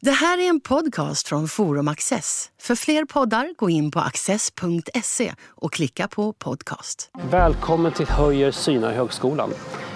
Det 0.00 0.10
här 0.10 0.38
är 0.38 0.48
en 0.48 0.60
podcast 0.60 1.28
från 1.28 1.48
Forum 1.48 1.88
Access. 1.88 2.50
För 2.60 2.74
fler 2.74 3.04
poddar, 3.04 3.54
gå 3.56 3.70
in 3.70 3.90
på 3.90 4.00
access.se 4.00 5.32
och 5.48 5.72
klicka 5.72 6.08
på 6.08 6.32
podcast. 6.32 7.10
Välkommen 7.30 7.92
till 7.92 8.06
Höjer 8.06 8.50
synar 8.50 8.92
högskolan. 8.92 9.50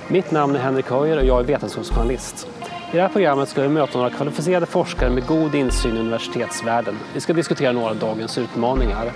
Mitt 0.09 0.31
namn 0.31 0.57
är 0.57 0.61
Henrik 0.61 0.87
Höjer 0.87 1.17
och 1.19 1.25
jag 1.25 1.41
är 1.41 1.45
vetenskapsjournalist. 1.45 2.49
I 2.93 2.97
det 2.97 3.03
här 3.03 3.09
programmet 3.09 3.49
ska 3.49 3.63
vi 3.63 3.69
möta 3.69 3.99
några 3.99 4.11
kvalificerade 4.11 4.67
forskare 4.67 5.11
med 5.11 5.27
god 5.27 5.55
insyn 5.55 5.97
i 5.97 6.01
universitetsvärlden. 6.01 6.99
Vi 7.15 7.21
ska 7.21 7.33
diskutera 7.33 7.73
några 7.73 7.91
av 7.91 7.99
dagens 7.99 8.39
utmaningar. 8.39 9.13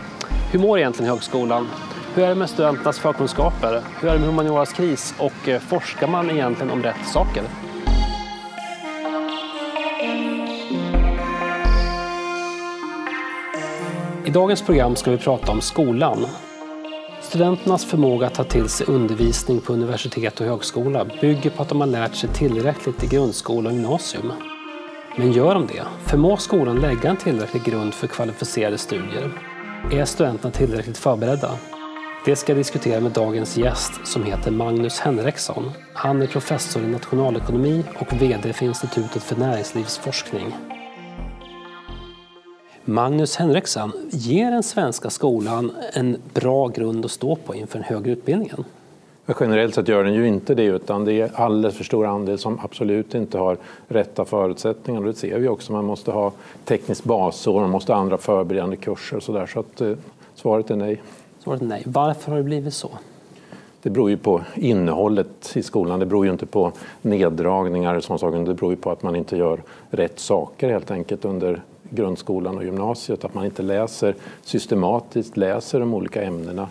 Hur 0.53 0.59
mår 0.59 0.79
egentligen 0.79 1.11
högskolan? 1.11 1.69
Hur 2.15 2.25
är 2.25 2.29
det 2.29 2.35
med 2.35 2.51
studenternas 2.51 2.99
förkunskaper? 2.99 3.83
Hur 4.01 4.09
är 4.09 4.13
det 4.13 4.19
med 4.19 4.29
humanioras 4.29 4.73
kris? 4.73 5.15
Och 5.19 5.49
eh, 5.49 5.61
forskar 5.61 6.07
man 6.07 6.31
egentligen 6.31 6.71
om 6.71 6.83
rätt 6.83 7.07
saker? 7.13 7.43
I 14.27 14.31
dagens 14.31 14.63
program 14.63 14.97
ska 14.97 15.11
vi 15.11 15.19
prata 15.19 15.53
om 15.53 15.61
skolan. 15.61 16.27
Studenternas 17.23 17.85
förmåga 17.85 18.27
att 18.27 18.35
ta 18.35 18.45
till 18.45 18.69
sig 18.69 18.87
undervisning 18.87 19.61
på 19.61 19.73
universitet 19.73 20.41
och 20.41 20.47
högskola 20.47 21.07
bygger 21.21 21.51
på 21.51 21.63
att 21.63 21.69
de 21.69 21.81
har 21.81 21.89
lärt 21.89 22.15
sig 22.15 22.31
tillräckligt 22.31 23.05
i 23.05 23.07
grundskola 23.07 23.71
och 23.71 23.77
gymnasium. 23.77 24.33
Men 25.17 25.33
gör 25.33 25.55
de 25.55 25.67
det? 25.67 25.85
Förmår 26.07 26.37
skolan 26.37 26.81
lägga 26.81 27.11
en 27.11 27.17
tillräcklig 27.17 27.63
grund 27.63 27.95
för 27.95 28.07
kvalificerade 28.07 28.79
studier? 28.79 29.31
Är 29.93 30.05
studenterna 30.05 30.51
tillräckligt 30.51 30.99
förberedda? 30.99 31.51
Det 32.25 32.37
ska 32.37 32.53
jag 32.53 32.59
diskutera 32.59 33.01
med 33.01 33.13
dagens 33.13 33.57
gäst 33.57 33.93
som 34.05 34.25
heter 34.25 34.51
Magnus 34.51 35.01
Henriksson. 35.01 35.73
Han 35.93 36.23
är 36.23 36.27
professor 36.27 36.83
i 36.83 36.87
nationalekonomi 36.87 37.85
och 37.99 38.23
VD 38.23 38.53
för 38.53 38.65
Institutet 38.65 39.23
för 39.23 39.37
näringslivsforskning. 39.37 40.55
Magnus 42.87 43.37
Henriksson, 43.37 43.93
ger 44.11 44.51
den 44.51 44.63
svenska 44.63 45.11
skolan 45.11 45.73
en 45.93 46.17
bra 46.35 46.69
grund 46.69 47.05
att 47.05 47.11
stå 47.11 47.37
på 47.37 47.55
inför 47.55 47.79
den 47.79 47.89
högre 47.89 48.13
utbildningen? 48.13 48.65
Generellt 49.41 49.75
sett 49.75 49.89
gör 49.89 50.05
den 50.05 50.15
ju 50.15 50.29
inte 50.29 50.55
det 50.55 50.65
utan 50.65 51.05
det 51.05 51.13
är 51.13 51.31
alldeles 51.35 51.77
för 51.77 51.85
stor 51.85 52.07
andel 52.07 52.39
som 52.39 52.61
absolut 52.63 53.15
inte 53.15 53.39
har 53.39 53.57
rätta 53.89 54.25
förutsättningar. 54.25 55.01
Och 55.01 55.07
det 55.07 55.15
ser 55.15 55.39
vi 55.39 55.49
också. 55.49 55.73
Man 55.73 55.85
måste 55.85 56.11
ha 56.11 56.33
tekniskt 56.65 57.05
basår, 57.05 57.61
man 57.61 57.71
måste 57.71 57.93
ha 57.93 58.01
andra 58.01 58.19
förberedande 58.19 58.77
kurser 58.77 59.17
och 59.17 59.23
så 59.23 59.33
där. 59.33 59.47
Så 59.47 59.61
att, 59.61 59.81
eh, 59.81 59.93
svaret 60.35 60.71
är 60.71 60.77
nej. 60.77 61.03
Svaret 61.39 61.63
är 61.63 61.67
nej. 61.67 61.83
Varför 61.87 62.31
har 62.31 62.39
det 62.39 62.45
blivit 62.45 62.75
så? 62.75 62.91
Det 63.83 63.91
beror 63.91 64.11
ju 64.11 64.17
på 64.17 64.43
innehållet 64.55 65.57
i 65.57 65.63
skolan. 65.63 66.01
Det 66.01 66.07
beror 66.07 66.27
ju 66.27 66.33
inte 66.33 66.47
på 66.47 66.73
neddragningar 67.03 67.95
och 67.95 68.05
sådana 68.05 68.19
saker. 68.19 68.39
Det 68.39 68.55
beror 68.55 68.71
ju 68.71 68.77
på 68.77 68.91
att 68.91 69.03
man 69.03 69.17
inte 69.17 69.37
gör 69.37 69.63
rätt 69.91 70.19
saker 70.19 70.71
helt 70.71 70.91
enkelt 70.91 71.25
under 71.25 71.63
grundskolan 71.91 72.57
och 72.57 72.65
gymnasiet. 72.65 73.25
Att 73.25 73.35
man 73.35 73.45
inte 73.45 73.63
läser 73.63 74.15
systematiskt, 74.43 75.37
läser 75.37 75.81
de 75.81 75.95
olika 75.95 76.23
ämnena 76.23 76.69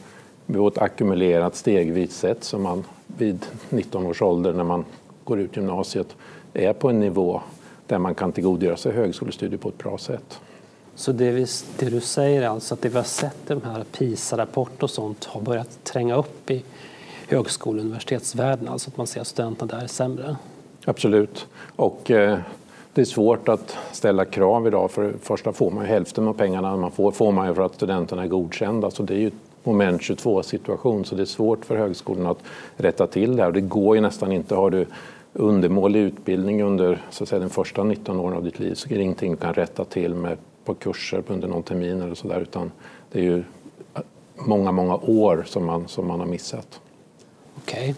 på 0.47 0.67
ett 0.67 0.77
ackumulerat 0.77 1.55
stegvis 1.55 2.17
sätt 2.17 2.43
som 2.43 2.61
man 2.61 2.83
vid 3.17 3.45
19 3.69 4.05
års 4.05 4.21
ålder 4.21 4.53
när 4.53 4.63
man 4.63 4.85
går 5.23 5.39
ut 5.39 5.55
gymnasiet 5.55 6.15
är 6.53 6.73
på 6.73 6.89
en 6.89 6.99
nivå 6.99 7.41
där 7.87 7.97
man 7.97 8.15
kan 8.15 8.31
tillgodogöra 8.31 8.77
sig 8.77 8.91
högskolestudier 8.91 9.59
på 9.59 9.69
ett 9.69 9.77
bra 9.77 9.97
sätt. 9.97 10.39
Så 10.95 11.11
det, 11.11 11.31
vi, 11.31 11.45
det 11.79 11.89
du 11.89 12.01
säger 12.01 12.41
är 12.41 12.47
alltså 12.47 12.73
att 12.73 12.81
det 12.81 12.89
vi 12.89 12.95
har 12.95 13.03
sett 13.03 13.51
i 13.51 13.53
de 13.53 13.61
här 13.61 13.83
PISA-rapporter 13.83 14.83
och 14.83 14.89
sånt 14.89 15.25
har 15.25 15.41
börjat 15.41 15.83
tränga 15.83 16.15
upp 16.15 16.51
i 16.51 16.63
högskole 17.27 17.79
och 17.79 17.85
universitetsvärlden, 17.85 18.67
alltså 18.67 18.89
att 18.89 18.97
man 18.97 19.07
ser 19.07 19.21
att 19.21 19.27
studenterna 19.27 19.75
där 19.75 19.83
är 19.83 19.87
sämre? 19.87 20.35
Absolut. 20.85 21.47
Och 21.75 22.11
eh, 22.11 22.39
det 22.93 23.01
är 23.01 23.05
svårt 23.05 23.49
att 23.49 23.77
ställa 23.91 24.25
krav 24.25 24.67
idag. 24.67 24.91
För 24.91 25.03
det 25.03 25.13
första 25.21 25.53
får 25.53 25.71
man 25.71 25.83
ju 25.83 25.89
hälften 25.89 26.27
av 26.27 26.33
pengarna 26.33 26.77
man 26.77 26.91
får, 26.91 27.11
får 27.11 27.31
man 27.31 27.47
ju 27.47 27.53
för 27.53 27.61
att 27.61 27.75
studenterna 27.75 28.23
är 28.23 28.27
godkända. 28.27 28.91
Så 28.91 29.03
det 29.03 29.13
är 29.13 29.19
ju 29.19 29.31
moment 29.63 30.01
22 30.01 30.43
situation 30.43 31.05
så 31.05 31.15
det 31.15 31.21
är 31.21 31.25
svårt 31.25 31.65
för 31.65 31.77
högskolorna 31.77 32.29
att 32.29 32.43
rätta 32.77 33.07
till 33.07 33.35
det 33.35 33.43
här. 33.43 33.51
Det 33.51 33.61
går 33.61 33.95
ju 33.95 34.01
nästan 34.01 34.31
inte. 34.31 34.55
Har 34.55 34.69
du 34.69 34.85
undermålig 35.33 35.99
utbildning 35.99 36.63
under 36.63 37.01
så 37.09 37.23
att 37.23 37.29
säga, 37.29 37.39
den 37.39 37.49
första 37.49 37.83
19 37.83 38.19
åren 38.19 38.37
av 38.37 38.43
ditt 38.43 38.59
liv 38.59 38.73
så 38.73 38.89
är 38.89 38.97
det 38.97 39.03
ingenting 39.03 39.31
du 39.31 39.37
kan 39.37 39.53
rätta 39.53 39.85
till 39.85 40.15
med 40.15 40.37
på 40.65 40.73
kurser 40.73 41.23
under 41.27 41.47
någon 41.47 41.63
termin 41.63 42.01
eller 42.01 42.15
sådär 42.15 42.39
utan 42.39 42.71
det 43.11 43.19
är 43.19 43.23
ju 43.23 43.43
många, 44.35 44.71
många 44.71 44.95
år 44.95 45.43
som 45.47 45.65
man, 45.65 45.87
som 45.87 46.07
man 46.07 46.19
har 46.19 46.27
missat. 46.27 46.79
Okej. 47.57 47.95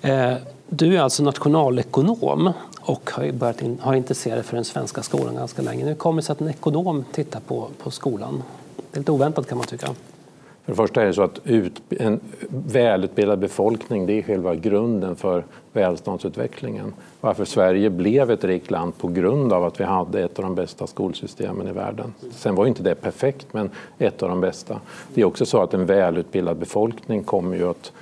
Okay. 0.00 0.10
Eh, 0.12 0.36
du 0.68 0.96
är 0.96 1.00
alltså 1.00 1.22
nationalekonom 1.22 2.52
och 2.86 3.10
har, 3.10 3.32
börjat 3.32 3.62
in, 3.62 3.78
har 3.80 3.94
intresserat 3.94 4.36
dig 4.36 4.44
för 4.44 4.56
den 4.56 4.64
svenska 4.64 5.02
skolan 5.02 5.34
ganska 5.34 5.62
länge. 5.62 5.84
Nu 5.84 5.94
kommer 5.94 6.22
det 6.22 6.26
sig 6.26 6.32
att 6.32 6.40
en 6.40 6.48
ekonom 6.48 7.04
tittar 7.12 7.40
på, 7.40 7.68
på 7.82 7.90
skolan. 7.90 8.42
Det 8.76 8.96
är 8.96 9.00
lite 9.00 9.12
oväntat 9.12 9.48
kan 9.48 9.58
man 9.58 9.66
tycka. 9.66 9.86
För 9.86 10.72
det 10.72 10.76
första 10.76 11.02
är 11.02 11.06
det 11.06 11.14
så 11.14 11.22
att 11.22 11.40
ut, 11.44 11.82
en 11.90 12.20
välutbildad 12.48 13.38
befolkning 13.38 14.06
det 14.06 14.12
är 14.12 14.22
själva 14.22 14.54
grunden 14.54 15.16
för 15.16 15.44
välståndsutvecklingen. 15.72 16.94
Varför 17.20 17.44
Sverige 17.44 17.90
blev 17.90 18.30
ett 18.30 18.44
rikt 18.44 18.70
land 18.70 18.98
på 18.98 19.08
grund 19.08 19.52
av 19.52 19.64
att 19.64 19.80
vi 19.80 19.84
hade 19.84 20.22
ett 20.22 20.38
av 20.38 20.44
de 20.44 20.54
bästa 20.54 20.86
skolsystemen 20.86 21.68
i 21.68 21.72
världen. 21.72 22.14
Sen 22.32 22.54
var 22.54 22.66
inte 22.66 22.82
det 22.82 22.94
perfekt, 22.94 23.46
men 23.52 23.70
ett 23.98 24.22
av 24.22 24.28
de 24.28 24.40
bästa. 24.40 24.80
Det 25.14 25.20
är 25.20 25.24
också 25.24 25.46
så 25.46 25.62
att 25.62 25.74
en 25.74 25.86
välutbildad 25.86 26.56
befolkning 26.56 27.24
kommer 27.24 27.56
ju 27.56 27.70
att 27.70 27.92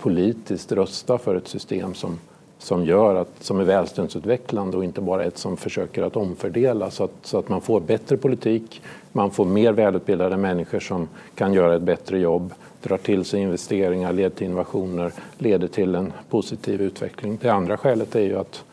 politiskt 0.00 0.72
rösta 0.72 1.18
för 1.18 1.34
ett 1.34 1.48
system 1.48 1.94
som 1.94 2.18
som, 2.62 2.84
gör 2.84 3.14
att, 3.14 3.28
som 3.40 3.60
är 3.60 3.64
välståndsutvecklande 3.64 4.76
och 4.76 4.84
inte 4.84 5.00
bara 5.00 5.24
ett 5.24 5.38
som 5.38 5.56
försöker 5.56 6.02
att 6.02 6.16
omfördela 6.16 6.90
så 6.90 7.04
att, 7.04 7.10
så 7.22 7.38
att 7.38 7.48
man 7.48 7.60
får 7.60 7.80
bättre 7.80 8.16
politik, 8.16 8.82
man 9.12 9.30
får 9.30 9.44
mer 9.44 9.72
välutbildade 9.72 10.36
människor 10.36 10.80
som 10.80 11.08
kan 11.34 11.52
göra 11.54 11.74
ett 11.74 11.82
bättre 11.82 12.18
jobb, 12.18 12.54
drar 12.82 12.96
till 12.98 13.24
sig 13.24 13.40
investeringar, 13.40 14.12
leder 14.12 14.30
till 14.30 14.46
innovationer, 14.46 15.12
leder 15.38 15.68
till 15.68 15.94
en 15.94 16.12
positiv 16.30 16.82
utveckling. 16.82 17.38
Det 17.42 17.48
andra 17.48 17.76
skälet 17.76 18.14
är 18.14 18.20
ju 18.20 18.38
att 18.38 18.64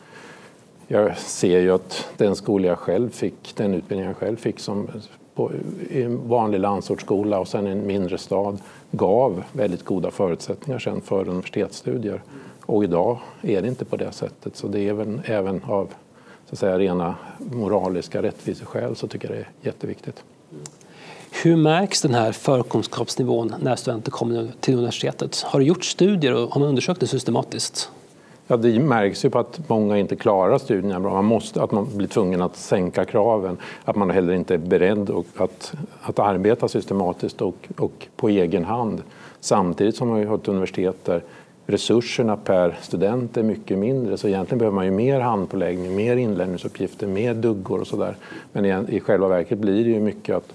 jag 0.86 1.18
ser 1.18 1.60
ju 1.60 1.70
att 1.70 2.08
den 2.16 2.36
skola 2.36 2.68
jag 2.68 2.78
själv 2.78 3.10
fick, 3.10 3.56
den 3.56 3.74
utbildning 3.74 4.06
jag 4.06 4.16
själv 4.16 4.36
fick 4.36 4.60
som 4.60 4.88
på, 5.34 5.50
i 5.90 6.02
en 6.02 6.28
vanlig 6.28 6.60
landsortsskola 6.60 7.38
och 7.38 7.48
sen 7.48 7.66
i 7.66 7.70
en 7.70 7.86
mindre 7.86 8.18
stad 8.18 8.58
gav 8.90 9.42
väldigt 9.52 9.84
goda 9.84 10.10
förutsättningar 10.10 10.78
sen 10.78 11.00
för 11.00 11.28
universitetsstudier. 11.28 12.22
Och 12.70 12.84
idag 12.84 13.18
är 13.42 13.62
det 13.62 13.68
inte 13.68 13.84
på 13.84 13.96
det 13.96 14.12
sättet. 14.12 14.56
Så 14.56 14.68
det 14.68 14.88
är 14.88 14.92
väl 14.92 15.20
även 15.24 15.62
av 15.64 15.88
så 16.46 16.54
att 16.54 16.58
säga, 16.58 16.78
rena 16.78 17.14
moraliska 17.38 18.22
rättviseskäl 18.22 18.96
så 18.96 19.08
tycker 19.08 19.28
jag 19.28 19.36
det 19.38 19.40
är 19.40 19.48
jätteviktigt. 19.66 20.22
Hur 21.42 21.56
märks 21.56 22.02
den 22.02 22.14
här 22.14 22.32
förkunskapsnivån 22.32 23.54
när 23.60 23.76
studenter 23.76 24.10
kommer 24.10 24.48
till 24.60 24.74
universitetet? 24.74 25.42
Har 25.42 25.58
du 25.58 25.66
gjort 25.66 25.84
studier 25.84 26.34
och 26.34 26.50
har 26.50 26.60
man 26.60 26.68
undersökt 26.68 27.00
det 27.00 27.06
systematiskt? 27.06 27.90
Ja, 28.46 28.56
det 28.56 28.80
märks 28.80 29.24
ju 29.24 29.30
på 29.30 29.38
att 29.38 29.68
många 29.68 29.98
inte 29.98 30.16
klarar 30.16 30.58
studierna 30.58 31.00
bra. 31.00 31.14
Man 31.14 31.24
måste, 31.24 31.62
att 31.62 31.72
man 31.72 31.96
blir 31.96 32.08
tvungen 32.08 32.42
att 32.42 32.56
sänka 32.56 33.04
kraven. 33.04 33.56
Att 33.84 33.96
man 33.96 34.10
heller 34.10 34.32
inte 34.32 34.54
är 34.54 34.58
beredd 34.58 35.10
att, 35.36 35.72
att 36.02 36.18
arbeta 36.18 36.68
systematiskt 36.68 37.42
och, 37.42 37.68
och 37.76 38.06
på 38.16 38.28
egen 38.28 38.64
hand. 38.64 39.02
Samtidigt 39.40 39.96
som 39.96 40.08
man 40.08 40.26
har 40.26 40.34
ett 40.34 40.48
universitet 40.48 41.04
där 41.04 41.22
resurserna 41.66 42.36
per 42.36 42.78
student 42.82 43.36
är 43.36 43.42
mycket 43.42 43.78
mindre 43.78 44.18
så 44.18 44.28
egentligen 44.28 44.58
behöver 44.58 44.74
man 44.74 44.84
ju 44.84 44.90
mer 44.90 45.20
handpåläggning, 45.20 45.96
mer 45.96 46.16
inlärningsuppgifter, 46.16 47.06
mer 47.06 47.34
duggor 47.34 47.80
och 47.80 47.86
sådär. 47.86 48.16
Men 48.52 48.88
i 48.88 49.00
själva 49.00 49.28
verket 49.28 49.58
blir 49.58 49.84
det 49.84 49.90
ju 49.90 50.00
mycket 50.00 50.36
att 50.36 50.52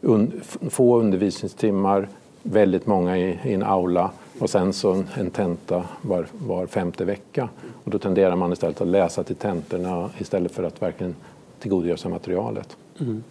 un 0.00 0.40
få 0.70 0.98
undervisningstimmar, 0.98 2.08
väldigt 2.42 2.86
många 2.86 3.18
i, 3.18 3.38
i 3.44 3.54
en 3.54 3.62
aula 3.62 4.10
och 4.38 4.50
sen 4.50 4.72
så 4.72 5.04
en 5.14 5.30
tenta 5.30 5.84
var, 6.02 6.26
var 6.32 6.66
femte 6.66 7.04
vecka. 7.04 7.48
Och 7.84 7.90
då 7.90 7.98
tenderar 7.98 8.36
man 8.36 8.52
istället 8.52 8.80
att 8.80 8.88
läsa 8.88 9.22
till 9.22 9.36
tentorna 9.36 10.10
istället 10.18 10.52
för 10.52 10.62
att 10.62 10.82
verkligen 10.82 11.14
tillgodogöra 11.58 11.96
sig 11.96 12.10
materialet. 12.10 12.76
Mm. 13.00 13.22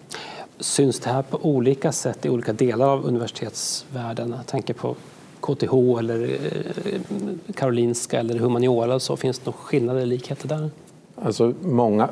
Syns 0.60 1.00
det 1.00 1.10
här 1.10 1.22
på 1.22 1.40
olika 1.42 1.92
sätt 1.92 2.26
i 2.26 2.30
olika 2.30 2.54
delar 2.54 2.88
av 2.88 3.06
universitetsvärlden? 3.06 4.34
Jag 4.38 4.46
tänker 4.46 4.74
på 4.74 4.96
KTH 5.42 6.00
eller 6.00 6.24
eh, 6.24 7.00
Karolinska 7.56 8.20
eller 8.20 8.40
humaniora 8.40 9.00
så 9.00 9.18
finns 9.18 9.40
det 9.40 9.46
några 9.46 9.58
skillnader 9.58 10.00
eller 10.00 10.16
likheter 10.16 10.48
där? 10.48 10.70
Alltså 11.16 11.54
många, 11.62 12.10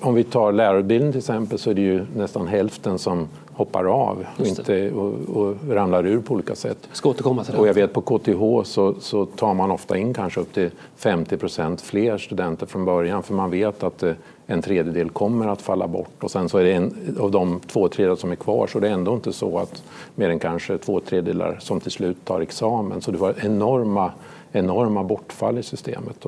om 0.00 0.14
vi 0.14 0.24
tar 0.24 0.52
lärarutbildningen 0.52 1.12
till 1.12 1.18
exempel 1.18 1.58
så 1.58 1.70
är 1.70 1.74
det 1.74 1.80
ju 1.80 2.06
nästan 2.16 2.46
hälften 2.46 2.98
som 2.98 3.28
hoppar 3.58 3.84
av 3.84 4.26
och, 4.36 4.46
inte, 4.46 4.90
och, 4.90 5.36
och 5.36 5.56
ramlar 5.70 6.06
ur 6.06 6.20
på 6.20 6.34
olika 6.34 6.54
sätt. 6.54 6.78
Jag 6.88 6.96
ska 6.96 7.08
återkomma 7.08 7.44
till 7.44 7.52
det. 7.52 7.58
Och 7.58 7.68
jag 7.68 7.74
vet 7.74 7.92
på 7.92 8.00
KTH 8.00 8.68
så, 8.68 8.94
så 9.00 9.26
tar 9.26 9.54
man 9.54 9.70
ofta 9.70 9.98
in 9.98 10.14
kanske 10.14 10.40
upp 10.40 10.52
till 10.52 10.70
50 10.96 11.36
procent 11.36 11.80
fler 11.80 12.18
studenter 12.18 12.66
från 12.66 12.84
början 12.84 13.22
för 13.22 13.34
man 13.34 13.50
vet 13.50 13.82
att 13.82 14.02
eh, 14.02 14.12
en 14.46 14.62
tredjedel 14.62 15.10
kommer 15.10 15.48
att 15.48 15.62
falla 15.62 15.88
bort 15.88 16.24
och 16.24 16.30
sen 16.30 16.48
så 16.48 16.58
är 16.58 16.64
det 16.64 16.72
en, 16.72 17.16
av 17.20 17.30
de 17.30 17.60
två 17.60 17.88
tredjedelar 17.88 18.16
som 18.16 18.32
är 18.32 18.36
kvar 18.36 18.66
så 18.66 18.80
det 18.80 18.88
är 18.88 18.92
ändå 18.92 19.14
inte 19.14 19.32
så 19.32 19.58
att 19.58 19.82
mer 20.14 20.30
än 20.30 20.38
kanske 20.38 20.78
två 20.78 21.00
tredjedelar 21.00 21.58
som 21.60 21.80
till 21.80 21.92
slut 21.92 22.24
tar 22.24 22.40
examen. 22.40 23.00
Så 23.00 23.10
det 23.10 23.18
var 23.18 23.34
enorma, 23.44 24.12
enorma 24.52 25.04
bortfall 25.04 25.58
i 25.58 25.62
systemet. 25.62 26.26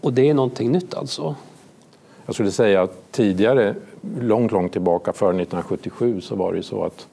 Och 0.00 0.12
det 0.12 0.28
är 0.28 0.34
någonting 0.34 0.72
nytt 0.72 0.94
alltså? 0.94 1.34
Jag 2.26 2.34
skulle 2.34 2.50
säga 2.50 2.82
att 2.82 3.12
tidigare 3.12 3.74
långt, 4.20 4.52
långt 4.52 4.72
tillbaka 4.72 5.12
före 5.12 5.28
1977 5.30 6.20
så 6.20 6.36
var 6.36 6.52
det 6.52 6.56
ju 6.56 6.62
så 6.62 6.84
att 6.84 7.06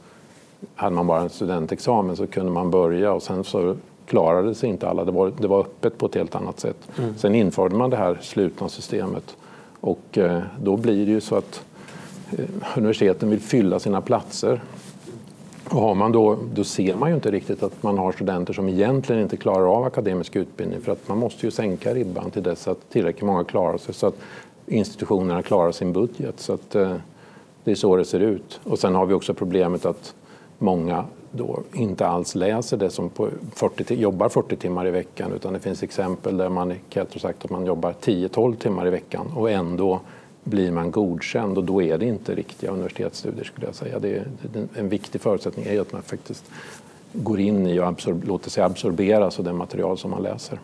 hade 0.76 0.96
man 0.96 1.08
bara 1.08 1.22
en 1.22 1.30
studentexamen 1.30 2.16
så 2.16 2.28
kunde 2.28 2.52
man 2.52 2.72
börja 2.72 3.14
och 3.14 3.24
sen 3.24 3.44
så 3.44 3.76
klarade 4.06 4.56
sig 4.56 4.70
inte 4.70 4.90
alla. 4.90 5.06
Det 5.06 5.12
var, 5.12 5.32
det 5.38 5.48
var 5.48 5.60
öppet 5.60 5.98
på 5.98 6.06
ett 6.06 6.16
helt 6.16 6.36
annat 6.36 6.60
sätt. 6.60 6.78
Mm. 6.98 7.18
Sen 7.18 7.36
införde 7.36 7.76
man 7.76 7.90
det 7.90 7.98
här 7.98 8.18
slutna 8.22 8.70
systemet 8.70 9.36
och 9.80 10.18
eh, 10.18 10.42
då 10.64 10.78
blir 10.78 11.06
det 11.06 11.12
ju 11.12 11.22
så 11.22 11.36
att 11.36 11.64
eh, 12.32 12.46
universiteten 12.78 13.30
vill 13.30 13.40
fylla 13.40 13.80
sina 13.80 14.02
platser. 14.02 14.62
Och 15.70 15.82
har 15.82 15.96
man 15.96 16.12
då, 16.12 16.38
då 16.54 16.64
ser 16.64 16.96
man 16.96 17.10
ju 17.10 17.16
inte 17.16 17.32
riktigt 17.32 17.64
att 17.64 17.84
man 17.84 17.98
har 17.98 18.12
studenter 18.12 18.54
som 18.54 18.70
egentligen 18.70 19.22
inte 19.22 19.38
klarar 19.38 19.78
av 19.78 19.84
akademisk 19.84 20.36
utbildning 20.36 20.82
för 20.82 20.92
att 20.92 21.08
man 21.08 21.18
måste 21.18 21.46
ju 21.46 21.52
sänka 21.52 21.94
ribban 21.94 22.32
till 22.32 22.44
dess 22.44 22.68
att 22.68 22.90
tillräckligt 22.90 23.26
många 23.26 23.44
klarar 23.44 23.78
sig 23.78 23.94
så 23.94 24.08
att 24.08 24.16
institutionerna 24.72 25.42
klarar 25.42 25.72
sin 25.72 25.94
budget. 25.94 26.40
Så 26.40 26.54
att, 26.54 26.76
eh, 26.76 26.96
det 27.64 27.72
är 27.72 27.76
så 27.76 27.96
det 27.96 28.06
ser 28.06 28.20
ut. 28.20 28.60
Och 28.64 28.80
sen 28.80 28.96
har 28.96 29.06
vi 29.06 29.14
också 29.14 29.34
problemet 29.34 29.86
att 29.86 30.16
många 30.58 31.06
då 31.32 31.60
inte 31.74 32.08
alls 32.08 32.36
läser 32.36 32.78
det 32.78 32.90
som 32.90 33.10
på 33.10 33.30
40, 33.56 33.96
jobbar 33.96 34.30
40 34.30 34.56
timmar 34.56 34.88
i 34.88 34.92
veckan 34.92 35.34
utan 35.34 35.54
det 35.54 35.60
finns 35.60 35.84
exempel 35.84 36.38
där 36.38 36.50
man 36.50 36.74
kallt 36.90 37.22
sagt 37.22 37.46
att 37.46 37.52
man 37.52 37.66
jobbar 37.66 37.94
10-12 38.02 38.56
timmar 38.56 38.88
i 38.88 38.90
veckan 38.90 39.28
och 39.36 39.52
ändå 39.52 40.00
blir 40.44 40.72
man 40.72 40.92
godkänd 40.92 41.58
och 41.58 41.64
då 41.64 41.82
är 41.82 41.98
det 41.98 42.06
inte 42.06 42.36
riktiga 42.36 42.72
universitetsstudier 42.72 43.44
skulle 43.44 43.68
jag 43.68 43.76
säga. 43.76 44.00
Det 44.00 44.16
är, 44.16 44.28
en 44.76 44.90
viktig 44.90 45.22
förutsättning 45.22 45.66
är 45.66 45.82
att 45.82 45.94
man 45.94 46.02
faktiskt 46.02 46.44
går 47.14 47.40
in 47.40 47.68
i 47.68 47.80
och 47.80 47.86
absor- 47.86 48.26
låter 48.26 48.50
sig 48.50 48.64
absorberas 48.64 49.40
av 49.40 49.46
det 49.46 49.54
material 49.54 49.98
som 49.98 50.12
man 50.12 50.24
läser. 50.24 50.60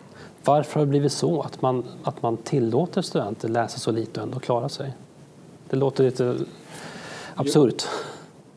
Varför 0.48 0.80
har 0.80 0.86
det 0.86 0.90
blivit 0.90 1.12
så 1.12 1.42
att 1.42 1.62
man, 1.62 1.84
att 2.02 2.22
man 2.22 2.36
tillåter 2.36 3.02
studenter 3.02 3.48
läsa 3.48 3.78
så 3.78 3.90
lite 3.90 4.20
och 4.20 4.26
ändå 4.26 4.38
klara 4.38 4.68
sig? 4.68 4.92
Det 5.70 5.76
låter 5.76 6.04
lite 6.04 6.36
absurt. 7.34 7.84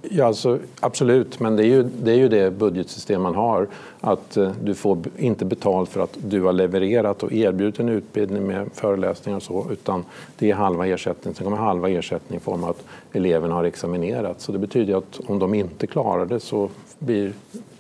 Ja, 0.02 0.26
alltså, 0.26 0.60
absolut, 0.80 1.40
men 1.40 1.56
det 1.56 1.64
är, 1.64 1.68
ju, 1.68 1.84
det 1.84 2.12
är 2.12 2.16
ju 2.16 2.30
det 2.30 2.52
budgetsystem 2.52 3.22
man 3.22 3.36
har. 3.36 3.68
Att 4.02 4.38
eh, 4.38 4.52
du 4.64 4.76
får 4.76 4.98
inte 5.18 5.46
betalt 5.46 5.90
för 5.90 6.04
att 6.04 6.18
du 6.24 6.42
har 6.42 6.54
levererat 6.54 7.24
och 7.24 7.34
erbjudit 7.34 7.80
en 7.80 7.90
utbildning 7.90 8.48
med 8.48 8.70
föreläsningar 8.74 9.38
och 9.38 9.44
så, 9.44 9.68
utan 9.72 10.06
det 10.38 10.52
är 10.52 10.56
halva 10.56 10.88
ersättning. 10.88 11.36
Sen 11.36 11.44
kommer 11.44 11.58
halva 11.58 11.90
ersättning 11.90 12.38
i 12.38 12.40
form 12.40 12.64
av 12.64 12.70
att 12.70 12.84
eleverna 13.14 13.56
har 13.56 13.64
examinerat. 13.64 14.42
Så 14.42 14.52
det 14.52 14.60
betyder 14.60 14.96
att 14.96 15.20
om 15.28 15.40
de 15.40 15.54
inte 15.54 15.88
klarar 15.88 16.26
det 16.26 16.40
så 16.40 16.70
blir 17.00 17.34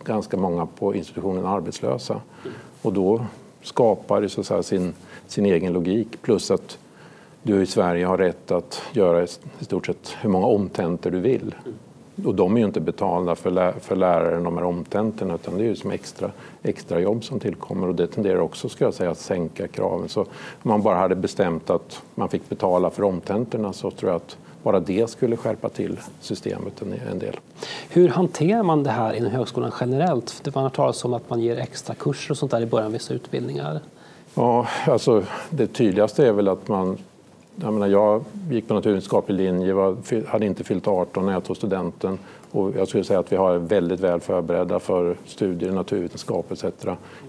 ganska 0.03 0.37
många 0.37 0.65
på 0.65 0.95
institutionen 0.95 1.45
arbetslösa. 1.45 2.21
Och 2.81 2.93
då 2.93 3.25
skapar 3.61 4.27
så 4.27 4.41
att 4.41 4.47
säga, 4.47 4.63
sin, 4.63 4.93
sin 5.27 5.45
egen 5.45 5.73
logik. 5.73 6.21
Plus 6.21 6.51
att 6.51 6.77
du 7.43 7.61
i 7.61 7.65
Sverige 7.65 8.05
har 8.05 8.17
rätt 8.17 8.51
att 8.51 8.81
göra 8.93 9.23
i 9.23 9.65
stort 9.65 9.85
sett 9.85 10.15
hur 10.21 10.29
många 10.29 10.47
omtentor 10.47 11.11
du 11.11 11.19
vill 11.19 11.55
och 12.25 12.35
de 12.35 12.55
är 12.55 12.59
ju 12.59 12.65
inte 12.65 12.79
betalda 12.79 13.35
för, 13.35 13.51
lä 13.51 13.73
för 13.79 13.95
läraren, 13.95 14.43
de 14.43 14.57
här 14.57 14.63
omtentorna, 14.63 15.35
utan 15.35 15.57
det 15.57 15.63
är 15.63 15.67
ju 15.67 15.75
som 15.75 15.91
extra, 15.91 16.31
extra 16.63 16.99
jobb 16.99 17.23
som 17.23 17.39
tillkommer 17.39 17.87
och 17.87 17.95
det 17.95 18.07
tenderar 18.07 18.39
också 18.39 18.69
ska 18.69 18.85
jag 18.85 18.93
säga, 18.93 19.11
att 19.11 19.17
sänka 19.17 19.67
kraven. 19.67 20.09
Så 20.09 20.21
om 20.21 20.27
man 20.61 20.81
bara 20.81 20.97
hade 20.97 21.15
bestämt 21.15 21.69
att 21.69 22.01
man 22.15 22.29
fick 22.29 22.49
betala 22.49 22.89
för 22.89 23.03
omtentorna 23.03 23.73
så 23.73 23.91
tror 23.91 24.11
jag 24.11 24.15
att 24.15 24.37
bara 24.63 24.79
det 24.79 25.09
skulle 25.09 25.37
skärpa 25.37 25.69
till 25.69 25.99
systemet 26.19 26.81
en, 27.11 27.19
del. 27.19 27.39
Hur 27.89 28.09
hanterar 28.09 28.63
man 28.63 28.83
det 28.83 28.89
här 28.89 29.13
inom 29.13 29.31
högskolan 29.31 29.71
generellt? 29.79 30.39
Det 30.43 30.55
var 30.55 30.69
talas 30.69 31.05
om 31.05 31.13
att 31.13 31.29
man 31.29 31.41
ger 31.41 31.57
extra 31.57 31.95
kurser 31.95 32.31
och 32.31 32.37
sånt 32.37 32.51
där 32.51 32.61
i 32.61 32.65
början 32.65 32.85
av 32.85 32.93
vissa 32.93 33.13
utbildningar. 33.13 33.79
Ja, 34.33 34.67
alltså 34.87 35.23
det 35.49 35.67
tydligaste 35.67 36.27
är 36.27 36.31
väl 36.31 36.47
att 36.47 36.67
man 36.67 36.97
jag, 37.55 37.73
menar, 37.73 37.87
jag 37.87 38.23
gick 38.49 38.67
på 38.67 38.73
naturvetenskaplig 38.73 39.35
linje, 39.35 39.73
var, 39.73 40.27
hade 40.27 40.45
inte 40.45 40.63
fyllt 40.63 40.87
18 40.87 41.25
när 41.25 41.33
jag 41.33 41.43
tog 41.43 41.57
studenten 41.57 42.19
och 42.51 42.71
jag 42.75 42.87
skulle 42.87 43.03
säga 43.03 43.19
att 43.19 43.31
vi 43.31 43.35
har 43.35 43.57
väldigt 43.57 43.99
väl 43.99 44.19
förberedda 44.19 44.79
för 44.79 45.15
studier 45.25 45.69
i 45.69 45.73
naturvetenskap 45.73 46.51
etc. 46.51 46.65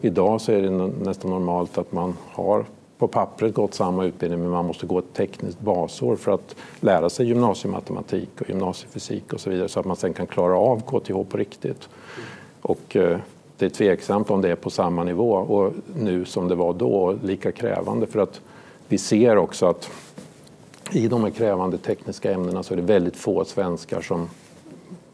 Idag 0.00 0.40
så 0.40 0.52
är 0.52 0.62
det 0.62 0.70
nästan 0.70 1.30
normalt 1.30 1.78
att 1.78 1.92
man 1.92 2.16
har 2.26 2.64
på 3.02 3.08
pappret 3.08 3.54
gått 3.54 3.74
samma 3.74 4.04
utbildning 4.04 4.40
men 4.40 4.50
man 4.50 4.66
måste 4.66 4.86
gå 4.86 4.98
ett 4.98 5.14
tekniskt 5.14 5.60
basår 5.60 6.16
för 6.16 6.32
att 6.32 6.56
lära 6.80 7.10
sig 7.10 7.26
gymnasiematematik 7.26 8.40
och 8.40 8.48
gymnasiefysik 8.48 9.32
och 9.32 9.40
så 9.40 9.50
vidare 9.50 9.68
så 9.68 9.80
att 9.80 9.86
man 9.86 9.96
sen 9.96 10.12
kan 10.12 10.26
klara 10.26 10.58
av 10.58 10.80
KTH 10.80 11.30
på 11.30 11.36
riktigt. 11.36 11.88
Och, 12.60 12.96
eh, 12.96 13.18
det 13.58 13.64
är 13.64 13.70
tveksamt 13.70 14.30
om 14.30 14.40
det 14.40 14.50
är 14.50 14.54
på 14.54 14.70
samma 14.70 15.04
nivå 15.04 15.32
och 15.32 15.72
nu 15.96 16.24
som 16.24 16.48
det 16.48 16.54
var 16.54 16.72
då, 16.72 17.18
lika 17.22 17.52
krävande 17.52 18.06
för 18.06 18.20
att 18.20 18.40
vi 18.88 18.98
ser 18.98 19.36
också 19.36 19.66
att 19.66 19.90
i 20.92 21.08
de 21.08 21.24
här 21.24 21.30
krävande 21.30 21.78
tekniska 21.78 22.32
ämnena 22.32 22.62
så 22.62 22.74
är 22.74 22.76
det 22.76 22.82
väldigt 22.82 23.16
få 23.16 23.44
svenskar 23.44 24.00
som 24.00 24.28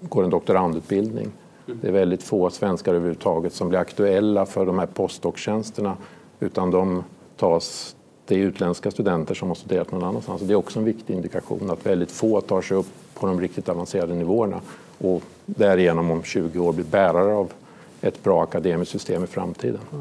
går 0.00 0.25
en 0.25 0.31
doktorandutbildning. 0.31 1.31
Det 1.67 1.88
är 1.88 1.93
väldigt 1.93 2.23
få 2.23 2.50
svenskar 2.50 2.94
överhuvudtaget 2.94 3.52
som 3.52 3.69
blir 3.69 3.79
aktuella 3.79 4.46
för 4.46 4.67
de 4.67 4.79
här 4.79 4.87
postdoktjänsterna 4.87 5.96
utan 6.40 6.70
de 6.70 7.05
tas, 7.38 7.96
det 8.26 8.35
är 8.35 8.38
utländska 8.38 8.90
studenter 8.90 9.35
som 9.35 9.49
har 9.49 9.55
studerat 9.55 9.93
någon 9.93 10.05
annanstans. 10.05 10.43
Det 10.43 10.52
är 10.52 10.56
också 10.56 10.79
en 10.79 10.85
viktig 10.85 11.14
indikation 11.14 11.70
att 11.70 11.87
väldigt 11.87 12.11
få 12.11 12.40
tar 12.40 12.62
sig 12.62 12.76
upp 12.76 12.87
på 13.14 13.26
de 13.26 13.40
riktigt 13.40 13.69
avancerade 13.69 14.14
nivåerna 14.14 14.61
och 14.99 15.23
därigenom 15.46 16.11
om 16.11 16.23
20 16.23 16.58
år 16.58 16.73
blir 16.73 16.85
bärare 16.85 17.35
av 17.35 17.52
ett 18.00 18.23
bra 18.23 18.43
akademiskt 18.43 18.93
system 18.93 19.25
i 19.25 19.26
framtiden. 19.26 19.81
Ja, 19.90 19.99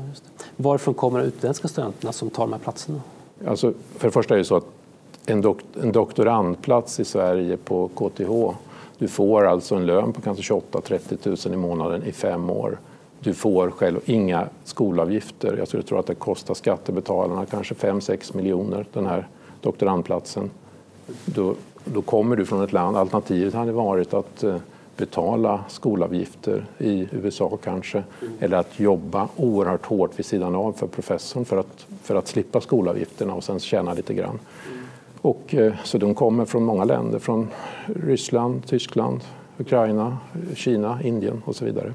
Varifrån 0.56 0.94
kommer 0.94 1.20
de 1.20 1.26
utländska 1.26 1.68
studenterna 1.68 2.12
som 2.12 2.30
tar 2.30 2.44
de 2.44 2.54
här 2.54 2.60
platserna? 2.60 3.02
Alltså, 3.48 3.74
för 3.96 4.08
det 4.08 4.12
första 4.12 4.34
är 4.34 4.38
det 4.38 4.46
så 4.46 4.56
att 4.56 4.66
en, 5.26 5.42
dok 5.42 5.60
en 5.82 5.92
doktorandplats 5.92 7.00
i 7.00 7.06
Sverige 7.06 7.58
på 7.58 7.88
KTH, 7.88 8.58
du 8.98 9.08
får 9.08 9.46
alltså 9.46 9.76
en 9.76 9.86
lön 9.86 10.14
på 10.14 10.22
kanske 10.22 10.54
28-30 10.54 11.48
000 11.48 11.54
i 11.54 11.58
månaden 11.58 12.04
i 12.04 12.12
fem 12.12 12.50
år. 12.50 12.78
Du 13.20 13.34
får 13.34 13.72
själv 13.72 14.00
inga 14.06 14.48
skolavgifter. 14.64 15.58
Jag 15.58 15.68
skulle 15.68 15.84
tro 15.84 15.98
att 15.98 16.08
det 16.08 16.16
kostar 16.16 16.54
skattebetalarna 16.54 17.46
kanske 17.46 17.74
5-6 17.74 18.36
miljoner 18.36 18.86
den 18.94 19.06
här 19.06 19.28
doktorandplatsen. 19.62 20.50
Då, 21.26 21.56
då 21.86 22.02
kommer 22.02 22.36
du 22.36 22.46
från 22.46 22.64
ett 22.64 22.74
land, 22.74 22.98
alternativet 22.98 23.54
hade 23.54 23.72
varit 23.72 24.14
att 24.14 24.44
eh, 24.44 24.58
betala 24.98 25.64
skolavgifter 25.68 26.66
i 26.78 27.08
USA 27.12 27.58
kanske 27.64 28.04
eller 28.40 28.58
att 28.58 28.80
jobba 28.80 29.28
oerhört 29.36 29.86
hårt 29.86 30.20
vid 30.20 30.26
sidan 30.26 30.56
av 30.56 30.74
för 30.74 30.88
professorn 30.88 31.46
för 31.46 31.58
att, 31.58 31.88
för 32.04 32.16
att 32.16 32.28
slippa 32.28 32.62
skolavgifterna 32.62 33.34
och 33.34 33.44
sen 33.44 33.60
tjäna 33.60 33.94
lite 33.94 34.14
grann. 34.14 34.40
Och, 35.22 35.56
eh, 35.56 35.74
så 35.84 35.98
de 35.98 36.16
kommer 36.16 36.46
från 36.46 36.64
många 36.64 36.84
länder, 36.84 37.20
från 37.20 37.48
Ryssland, 37.86 38.66
Tyskland, 38.66 39.22
Ukraina, 39.58 40.18
Kina, 40.56 41.00
Indien 41.04 41.42
och 41.46 41.56
så 41.56 41.66
vidare. 41.66 41.94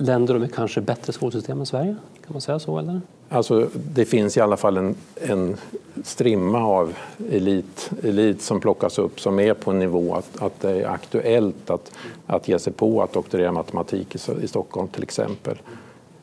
Länder 0.00 0.38
med 0.38 0.54
kanske 0.54 0.80
bättre 0.80 1.12
skolsystem 1.12 1.60
än 1.60 1.66
Sverige? 1.66 1.96
Kan 2.24 2.32
man 2.32 2.40
säga 2.40 2.58
så? 2.58 2.78
Eller? 2.78 3.00
Alltså, 3.28 3.68
det 3.74 4.04
finns 4.04 4.36
i 4.36 4.40
alla 4.40 4.56
fall 4.56 4.76
en, 4.76 4.94
en 5.14 5.56
strimma 6.04 6.64
av 6.64 6.94
elit, 7.30 7.90
elit 8.02 8.42
som 8.42 8.60
plockas 8.60 8.98
upp 8.98 9.20
som 9.20 9.40
är 9.40 9.54
på 9.54 9.70
en 9.70 9.78
nivå 9.78 10.14
att, 10.14 10.42
att 10.42 10.60
det 10.60 10.70
är 10.70 10.88
aktuellt 10.88 11.70
att, 11.70 11.92
att 12.26 12.48
ge 12.48 12.58
sig 12.58 12.72
på 12.72 13.02
att 13.02 13.12
doktorera 13.12 13.52
matematik 13.52 14.14
i, 14.14 14.44
i 14.44 14.48
Stockholm 14.48 14.88
till 14.88 15.02
exempel. 15.02 15.58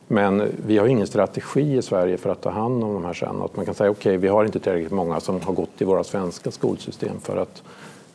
Men 0.08 0.42
vi 0.66 0.78
har 0.78 0.86
ingen 0.86 1.06
strategi 1.06 1.76
i 1.76 1.82
Sverige 1.82 2.16
för 2.16 2.30
att 2.30 2.40
ta 2.40 2.50
hand 2.50 2.84
om 2.84 2.94
de 2.94 3.04
här 3.04 3.14
sen. 3.14 3.42
Att 3.42 3.56
man 3.56 3.64
kan 3.64 3.74
säga 3.74 3.90
okej, 3.90 4.10
okay, 4.10 4.16
vi 4.16 4.28
har 4.28 4.44
inte 4.44 4.60
tillräckligt 4.60 4.92
många 4.92 5.20
som 5.20 5.40
har 5.40 5.52
gått 5.52 5.80
i 5.80 5.84
våra 5.84 6.04
svenska 6.04 6.50
skolsystem 6.50 7.20
för 7.20 7.36
att 7.36 7.62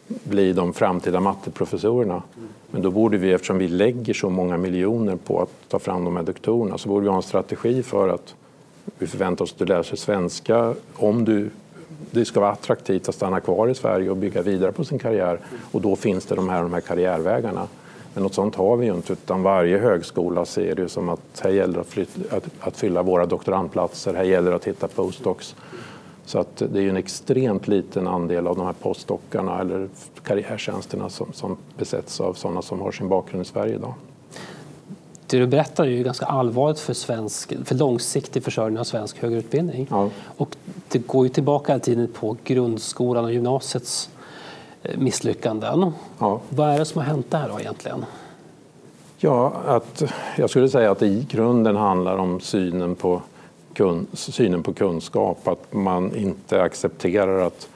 bli 0.08 0.54
de 0.54 0.74
framtida 0.74 1.20
matteprofessorerna. 1.20 2.24
Men 2.72 2.82
då 2.82 2.92
borde 2.92 3.18
vi, 3.18 3.34
eftersom 3.34 3.58
vi 3.58 3.68
lägger 3.68 4.14
så 4.14 4.30
många 4.30 4.58
miljoner 4.58 5.16
på 5.16 5.42
att 5.42 5.70
ta 5.70 5.80
fram 5.80 6.06
de 6.06 6.16
här 6.16 6.24
doktorerna, 6.24 6.78
så 6.78 6.90
borde 6.90 7.04
vi 7.04 7.10
ha 7.10 7.16
en 7.16 7.24
strategi 7.24 7.84
för 7.84 8.10
att 8.10 8.36
vi 8.98 9.08
förväntar 9.08 9.44
oss 9.46 9.52
att 9.52 9.60
du 9.60 9.66
lär 9.66 9.84
sig 9.84 9.98
svenska 9.98 10.74
om 10.96 11.26
du 11.26 11.50
det 12.12 12.26
ska 12.26 12.40
vara 12.40 12.52
attraktivt 12.52 13.10
att 13.10 13.16
stanna 13.16 13.40
kvar 13.40 13.68
i 13.68 13.76
Sverige 13.76 14.10
och 14.10 14.18
bygga 14.18 14.42
vidare 14.42 14.72
på 14.72 14.84
sin 14.84 15.00
karriär. 15.00 15.40
Och 15.72 15.82
då 15.82 15.96
finns 15.96 16.26
det 16.26 16.36
de 16.36 16.50
här, 16.50 16.62
de 16.62 16.74
här 16.74 16.82
karriärvägarna. 16.82 17.68
Men 18.14 18.24
något 18.24 18.34
sånt 18.34 18.56
har 18.56 18.78
vi 18.78 18.86
ju 18.86 18.94
inte, 18.94 19.14
utan 19.14 19.44
varje 19.44 19.78
högskola 19.78 20.46
ser 20.46 20.76
det 20.76 20.90
som 20.90 21.10
att 21.10 21.42
här 21.44 21.50
gäller 21.50 21.80
att, 21.80 21.88
flytta, 21.88 22.36
att, 22.36 22.44
att 22.60 22.78
fylla 22.78 23.04
våra 23.04 23.26
doktorandplatser, 23.26 24.14
här 24.14 24.24
gäller 24.24 24.50
det 24.50 24.56
att 24.56 24.68
hitta 24.68 24.88
postdocs. 24.88 25.56
Så 26.26 26.40
att 26.40 26.58
det 26.74 26.82
är 26.82 26.90
en 26.90 26.98
extremt 26.98 27.68
liten 27.68 28.08
andel 28.08 28.48
av 28.48 28.56
de 28.56 28.66
här 28.66 28.74
postdocarna 28.74 29.60
eller 29.60 29.88
karriärtjänsterna 30.24 31.10
som, 31.10 31.34
som 31.34 31.58
besätts 31.78 32.22
av 32.22 32.34
sådana 32.34 32.62
som 32.62 32.82
har 32.82 32.92
sin 32.92 33.10
bakgrund 33.10 33.42
i 33.42 33.46
Sverige 33.46 33.76
idag. 33.76 33.94
Det 35.28 35.40
du 35.40 35.48
berättar 35.48 35.84
är 35.84 35.90
ju 35.90 36.04
ganska 36.04 36.26
allvarligt 36.26 36.80
för, 36.80 36.94
svensk, 36.94 37.54
för 37.66 37.76
långsiktig 37.76 38.44
försörjning 38.44 38.80
av 38.80 38.84
svensk 38.84 39.22
högre 39.22 39.40
utbildning. 39.40 39.88
Ja. 39.90 40.10
Och 40.38 40.56
det 40.88 41.00
går 41.00 41.26
ju 41.26 41.30
tillbaka 41.30 41.72
hela 41.72 41.84
tiden 41.84 42.08
på 42.14 42.38
grundskolan 42.44 43.26
och 43.26 43.34
gymnasiets 43.34 44.10
eh, 44.84 44.98
misslyckanden. 44.98 45.92
Ja. 46.20 46.42
Vad 46.50 46.70
är 46.70 46.80
det 46.80 46.86
som 46.86 47.02
har 47.02 47.08
hänt 47.08 47.32
där 47.32 47.50
då 47.50 47.60
egentligen? 47.60 48.06
Ja, 49.18 49.54
att, 49.66 50.04
jag 50.38 50.50
skulle 50.50 50.70
säga 50.70 50.92
att 50.92 51.00
det 51.00 51.08
i 51.08 51.28
grunden 51.30 51.76
handlar 51.76 52.18
om 52.18 52.40
synen 52.40 52.96
på, 52.96 53.22
kun, 53.74 54.08
synen 54.14 54.64
på 54.64 54.74
kunskap. 54.74 55.48
Att 55.48 55.74
man 55.74 56.16
inte 56.16 56.62
accepterar 56.62 57.48
att 57.48 57.70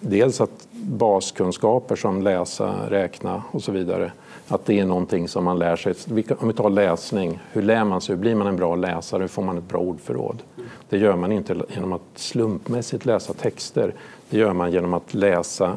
dels 0.00 0.40
att 0.40 0.68
baskunskaper 0.72 1.96
som 1.96 2.22
läsa, 2.22 2.74
räkna 2.90 3.42
och 3.50 3.62
så 3.62 3.72
vidare. 3.72 4.12
Att 4.48 4.66
det 4.66 4.80
är 4.80 4.86
någonting 4.86 5.28
som 5.28 5.44
man 5.44 5.58
lär 5.58 5.76
sig. 5.76 5.94
Om 6.38 6.48
vi 6.48 6.54
tar 6.54 6.70
läsning, 6.70 7.38
hur 7.52 7.62
lär 7.62 7.84
man 7.84 8.00
sig? 8.00 8.14
Hur 8.14 8.20
blir 8.20 8.34
man 8.34 8.46
en 8.46 8.56
bra 8.56 8.76
läsare? 8.76 9.20
Hur 9.20 9.28
får 9.28 9.42
man 9.42 9.58
ett 9.58 9.68
bra 9.68 9.80
ordförråd? 9.80 10.42
Det 10.88 10.98
gör 10.98 11.16
man 11.16 11.32
inte 11.32 11.56
genom 11.74 11.92
att 11.92 12.02
slumpmässigt 12.14 13.06
läsa 13.06 13.32
texter. 13.32 13.94
Det 14.30 14.38
gör 14.38 14.52
man 14.52 14.72
genom 14.72 14.94
att 14.94 15.14
läsa 15.14 15.76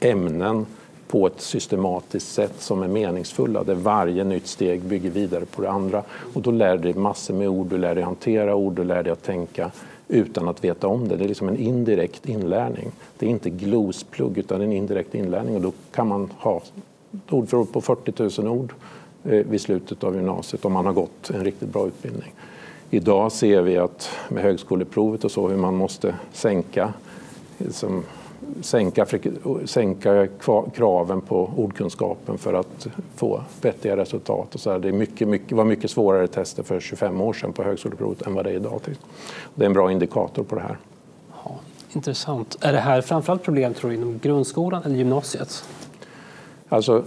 ämnen 0.00 0.66
på 1.12 1.26
ett 1.26 1.40
systematiskt 1.40 2.32
sätt 2.32 2.54
som 2.58 2.82
är 2.82 2.88
meningsfulla 2.88 3.64
där 3.64 3.74
varje 3.74 4.24
nytt 4.24 4.46
steg 4.46 4.80
bygger 4.80 5.10
vidare 5.10 5.44
på 5.44 5.62
det 5.62 5.70
andra. 5.70 6.02
Och 6.34 6.42
då 6.42 6.50
lär 6.50 6.76
du 6.76 6.82
dig 6.82 6.94
massor 6.94 7.34
med 7.34 7.48
ord, 7.48 7.66
du 7.66 7.78
lär 7.78 7.94
dig 7.94 8.04
hantera 8.04 8.54
ord, 8.54 8.72
du 8.72 8.84
lär 8.84 9.02
dig 9.02 9.12
att 9.12 9.22
tänka 9.22 9.70
utan 10.08 10.48
att 10.48 10.64
veta 10.64 10.86
om 10.86 11.08
det. 11.08 11.16
Det 11.16 11.24
är 11.24 11.28
liksom 11.28 11.48
en 11.48 11.56
indirekt 11.56 12.28
inlärning. 12.28 12.90
Det 13.18 13.26
är 13.26 13.30
inte 13.30 13.50
glosplugg 13.50 14.38
utan 14.38 14.60
en 14.60 14.72
indirekt 14.72 15.14
inlärning 15.14 15.56
och 15.56 15.60
då 15.60 15.72
kan 15.94 16.08
man 16.08 16.30
ha 16.38 16.62
ordförråd 17.30 17.72
på 17.72 17.80
40 17.80 18.42
000 18.42 18.58
ord 18.58 18.72
eh, 19.24 19.30
vid 19.30 19.60
slutet 19.60 20.04
av 20.04 20.16
gymnasiet 20.16 20.64
om 20.64 20.72
man 20.72 20.86
har 20.86 20.92
gått 20.92 21.30
en 21.30 21.44
riktigt 21.44 21.68
bra 21.68 21.86
utbildning. 21.86 22.32
Idag 22.90 23.32
ser 23.32 23.62
vi 23.62 23.78
att 23.78 24.10
med 24.28 24.42
högskoleprovet 24.42 25.24
och 25.24 25.30
så 25.30 25.48
hur 25.48 25.56
man 25.56 25.76
måste 25.76 26.14
sänka 26.32 26.92
liksom, 27.58 28.04
sänka, 28.62 29.06
sänka 29.64 30.28
kraven 30.74 31.20
på 31.20 31.50
ordkunskapen 31.56 32.38
för 32.38 32.54
att 32.54 32.86
få 33.16 33.42
vettiga 33.60 33.96
resultat. 33.96 34.54
Och 34.54 34.60
så 34.60 34.70
här. 34.70 34.78
Det 34.78 34.88
är 34.88 34.92
mycket, 34.92 35.28
mycket, 35.28 35.52
var 35.52 35.64
mycket 35.64 35.90
svårare 35.90 36.26
tester 36.26 36.62
för 36.62 36.80
25 36.80 37.20
år 37.20 37.32
sedan 37.32 37.52
på 37.52 37.62
högskoleprovet 37.62 38.22
än 38.22 38.34
vad 38.34 38.44
det 38.44 38.50
är 38.50 38.54
idag. 38.54 38.80
Det 39.54 39.64
är 39.64 39.66
en 39.66 39.72
bra 39.72 39.92
indikator 39.92 40.44
på 40.44 40.54
det 40.54 40.60
här. 40.60 40.76
Ja, 41.44 41.54
intressant. 41.92 42.56
Är 42.60 42.72
det 42.72 42.78
här 42.78 43.00
framförallt 43.00 43.42
problem 43.42 43.74
tror 43.74 43.90
du, 43.90 43.96
inom 43.96 44.18
grundskolan 44.18 44.82
eller 44.84 44.96
gymnasiet? 44.96 45.64
Alltså, 46.68 47.04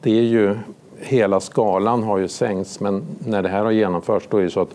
det 0.00 0.18
är 0.18 0.22
ju, 0.22 0.56
hela 0.98 1.40
skalan 1.40 2.02
har 2.02 2.18
ju 2.18 2.28
sänkts 2.28 2.80
men 2.80 3.02
när 3.18 3.42
det 3.42 3.48
här 3.48 3.64
har 3.64 3.70
genomförts 3.70 4.26
då 4.30 4.36
är 4.36 4.42
det 4.42 4.50
så 4.50 4.60
att 4.60 4.74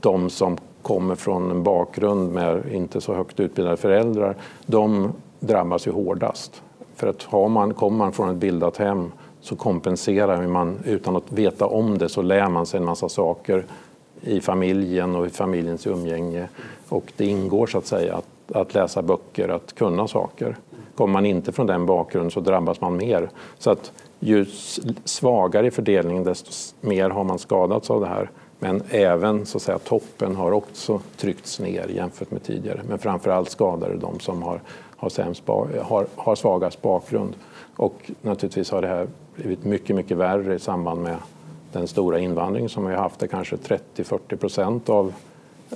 de 0.00 0.30
som 0.30 0.58
kommer 0.86 1.14
från 1.14 1.50
en 1.50 1.62
bakgrund 1.62 2.32
med 2.32 2.72
inte 2.72 3.00
så 3.00 3.14
högt 3.14 3.40
utbildade 3.40 3.76
föräldrar, 3.76 4.36
de 4.66 5.12
drabbas 5.40 5.86
ju 5.86 5.90
hårdast. 5.90 6.62
För 6.94 7.06
att 7.06 7.22
har 7.22 7.48
man, 7.48 7.74
kommer 7.74 7.98
man 7.98 8.12
från 8.12 8.30
ett 8.30 8.36
bildat 8.36 8.76
hem 8.76 9.12
så 9.40 9.56
kompenserar 9.56 10.46
man 10.46 10.78
utan 10.84 11.16
att 11.16 11.32
veta 11.32 11.66
om 11.66 11.98
det 11.98 12.08
så 12.08 12.22
lär 12.22 12.48
man 12.48 12.66
sig 12.66 12.78
en 12.78 12.84
massa 12.84 13.08
saker 13.08 13.64
i 14.20 14.40
familjen 14.40 15.16
och 15.16 15.26
i 15.26 15.30
familjens 15.30 15.86
umgänge. 15.86 16.48
Och 16.88 17.12
det 17.16 17.26
ingår 17.26 17.66
så 17.66 17.78
att 17.78 17.86
säga 17.86 18.16
att, 18.16 18.56
att 18.56 18.74
läsa 18.74 19.02
böcker, 19.02 19.48
att 19.48 19.74
kunna 19.74 20.08
saker. 20.08 20.56
Kommer 20.94 21.12
man 21.12 21.26
inte 21.26 21.52
från 21.52 21.66
den 21.66 21.86
bakgrunden 21.86 22.30
så 22.30 22.40
drabbas 22.40 22.80
man 22.80 22.96
mer. 22.96 23.30
Så 23.58 23.70
att 23.70 23.92
ju 24.20 24.46
svagare 25.04 25.66
i 25.66 25.70
fördelningen 25.70 26.24
desto 26.24 26.50
mer 26.80 27.10
har 27.10 27.24
man 27.24 27.38
skadats 27.38 27.90
av 27.90 28.00
det 28.00 28.06
här. 28.06 28.30
Men 28.58 28.82
även 28.90 29.46
så 29.46 29.58
att 29.58 29.62
säga, 29.62 29.78
toppen 29.78 30.36
har 30.36 30.52
också 30.52 31.00
tryckts 31.16 31.60
ner 31.60 31.88
jämfört 31.88 32.30
med 32.30 32.42
tidigare. 32.42 32.80
Men 32.88 32.98
framför 32.98 33.30
allt 33.30 33.50
skadar 33.50 33.88
det 33.88 33.96
de 33.96 34.20
som 34.20 34.42
har, 34.42 34.60
har, 34.96 35.08
sämst, 35.08 35.42
har, 35.82 36.06
har 36.16 36.34
svagast 36.34 36.82
bakgrund. 36.82 37.34
Och 37.76 38.10
naturligtvis 38.22 38.70
har 38.70 38.82
det 38.82 38.88
här 38.88 39.06
blivit 39.34 39.64
mycket, 39.64 39.96
mycket 39.96 40.16
värre 40.16 40.54
i 40.54 40.58
samband 40.58 41.02
med 41.02 41.16
den 41.72 41.88
stora 41.88 42.18
invandring 42.18 42.68
som 42.68 42.86
vi 42.86 42.94
har 42.94 43.02
haft. 43.02 43.18
Där 43.20 43.26
kanske 43.26 43.56
30-40 43.56 44.36
procent 44.36 44.88
av 44.88 45.12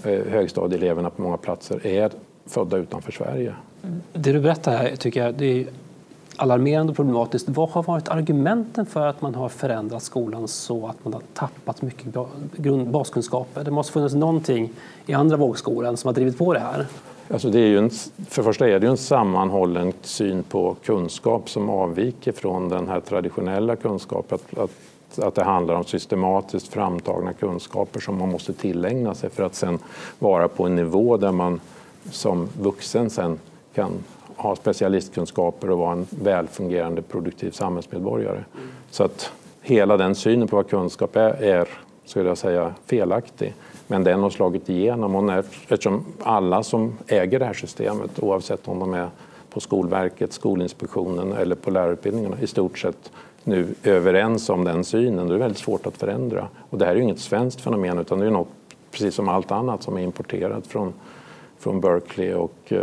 eh, 0.05 0.21
högstadieeleverna 0.31 1.11
på 1.11 1.23
många 1.23 1.37
platser 1.37 1.87
är 1.87 2.11
födda 2.47 2.77
utanför 2.77 3.13
Sverige. 3.13 3.55
Mm. 3.83 4.01
Det 4.13 4.33
du 4.33 4.41
berättar 4.41 4.77
här 4.77 4.97
tycker 4.97 5.25
jag 5.25 5.35
det 5.35 5.61
är 5.61 5.67
alarmerande 6.37 6.91
och 6.91 6.97
problematiskt. 6.97 7.49
Vad 7.49 7.69
har 7.69 7.83
varit 7.83 8.09
argumenten 8.09 8.87
för 8.87 9.07
att 9.07 9.23
man 9.23 9.35
har 9.35 9.49
förändrat 9.49 10.03
skolan 10.03 10.49
så 10.49 10.87
att 10.87 11.05
man 11.05 11.13
har 11.13 11.23
tappat 11.35 11.83
mycket 11.83 12.07
baskunskaper? 12.87 13.65
Det 13.65 13.71
måste 13.71 13.93
funnits 13.93 14.15
någonting 14.15 14.71
i 15.07 15.13
andra 15.13 15.37
vågskolan 15.37 15.97
som 15.97 16.09
har 16.09 16.15
drivit 16.15 16.39
på 16.39 16.53
det 16.53 16.61
här. 16.61 16.87
Alltså 17.33 17.51
det 17.51 17.59
är 17.59 17.67
ju 17.67 17.79
en, 17.79 17.91
för 17.91 18.43
det 18.43 18.43
första 18.43 18.69
är 18.69 18.81
det 18.81 18.87
ju 18.87 18.91
en 18.91 18.97
sammanhållen 18.97 19.93
syn 20.03 20.43
på 20.43 20.77
kunskap 20.85 21.51
som 21.51 21.71
avviker 21.71 22.33
från 22.33 22.69
den 22.69 22.89
här 22.89 23.01
traditionella 23.01 23.77
kunskapen. 23.77 24.39
Att, 24.53 24.59
att, 24.59 25.19
att 25.19 25.35
det 25.35 25.45
handlar 25.45 25.75
om 25.75 25.85
systematiskt 25.85 26.69
framtagna 26.69 27.33
kunskaper 27.33 28.01
som 28.01 28.19
man 28.19 28.29
måste 28.29 28.53
tillägna 28.53 29.15
sig 29.15 29.31
för 29.31 29.43
att 29.43 29.55
sen 29.55 29.79
vara 30.19 30.49
på 30.49 30.67
en 30.67 30.77
nivå 30.77 31.17
där 31.17 31.33
man 31.33 31.61
som 32.11 32.49
vuxen 32.61 33.11
sen 33.11 33.39
kan 33.75 33.93
ha 34.43 34.57
specialistkunskaper 34.57 35.71
och 35.71 35.79
vara 35.79 35.93
en 35.93 36.07
välfungerande 36.11 37.03
produktiv 37.03 37.51
samhällsmedborgare. 37.51 38.37
Mm. 38.37 38.69
Så 38.91 39.05
att 39.05 39.33
hela 39.63 39.97
den 39.97 40.15
synen 40.15 40.49
på 40.49 40.57
vad 40.57 40.69
kunskap 40.69 41.17
är, 41.17 41.43
är 41.43 41.69
skulle 42.05 42.29
jag 42.29 42.39
säga, 42.39 42.75
felaktig. 42.87 43.55
Men 43.87 44.05
den 44.05 44.21
har 44.21 44.31
slagit 44.31 44.69
igenom 44.69 45.15
och 45.15 45.25
när, 45.25 45.39
eftersom 45.39 46.05
alla 46.23 46.63
som 46.63 46.93
äger 47.07 47.39
det 47.39 47.45
här 47.45 47.53
systemet 47.53 48.23
oavsett 48.23 48.69
om 48.69 48.79
de 48.79 48.95
är 48.95 49.09
på 49.51 49.61
Skolverket, 49.61 50.33
Skolinspektionen 50.33 51.33
eller 51.33 51.55
på 51.55 51.71
lärarutbildningarna 51.71 52.37
i 52.41 52.47
stort 52.47 52.79
sett 52.79 53.13
nu 53.45 53.75
överens 53.85 54.49
om 54.49 54.65
den 54.65 54.85
synen, 54.85 55.27
då 55.27 55.35
är 55.35 55.39
det 55.39 55.45
väldigt 55.45 55.59
svårt 55.59 55.87
att 55.87 55.97
förändra. 55.97 56.49
Och 56.71 56.79
det 56.79 56.85
här 56.85 56.93
är 56.93 56.97
ju 56.97 57.03
inget 57.03 57.19
svenskt 57.19 57.61
fenomen 57.61 57.99
utan 57.99 58.19
det 58.19 58.27
är 58.27 58.31
något 58.31 58.49
precis 58.91 59.15
som 59.15 59.29
allt 59.29 59.51
annat 59.51 59.83
som 59.83 59.97
är 59.97 60.03
importerat 60.03 60.67
från 60.67 60.93
från 61.61 61.81
Berkeley 61.81 62.35
och 62.35 62.55
eh, 62.69 62.79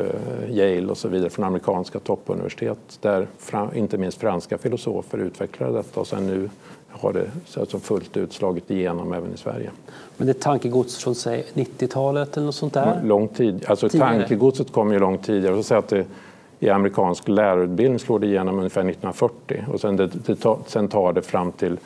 Yale 0.50 0.88
och 0.88 0.98
så 0.98 1.08
vidare 1.08 1.30
från 1.30 1.46
amerikanska 1.46 2.00
toppuniversitet 2.00 3.00
där 3.02 3.28
inte 3.76 3.98
minst 3.98 4.18
franska 4.18 4.58
filosofer 4.58 5.18
utvecklade 5.18 5.74
detta 5.74 6.00
och 6.00 6.08
sen 6.08 6.28
nu 6.28 6.50
har 6.90 7.14
det 7.14 7.32
alltså 7.60 7.80
fullt 7.80 8.18
ut 8.18 8.34
slagit 8.34 8.72
igenom 8.72 9.14
även 9.14 9.34
i 9.34 9.38
Sverige. 9.38 9.72
Men 10.18 10.28
det 10.28 10.32
är 10.32 10.42
tankegods 10.42 10.98
från 10.98 11.14
90-talet 11.14 12.38
eller 12.38 12.46
något 12.46 12.56
sånt 12.56 12.74
där? 12.74 13.02
Lång 13.04 13.28
tid. 13.28 13.66
Alltså 13.68 13.90
tankegodset 13.90 14.72
kom 14.72 14.92
ju 14.92 15.00
långt 15.00 15.24
tidigare. 15.24 15.64
Säga 15.64 15.80
att 15.80 15.88
det, 15.88 16.06
I 16.60 16.70
amerikansk 16.70 17.28
lärarutbildning 17.28 18.00
slår 18.00 18.20
det 18.20 18.28
igenom 18.28 18.58
ungefär 18.58 18.82
1940 18.82 19.66
och 19.74 19.82
sen, 19.82 19.96
det, 19.96 20.08
det, 20.08 20.58
sen 20.68 20.88
tar 20.88 21.14
det 21.14 21.22
fram 21.22 21.52
till 21.52 21.78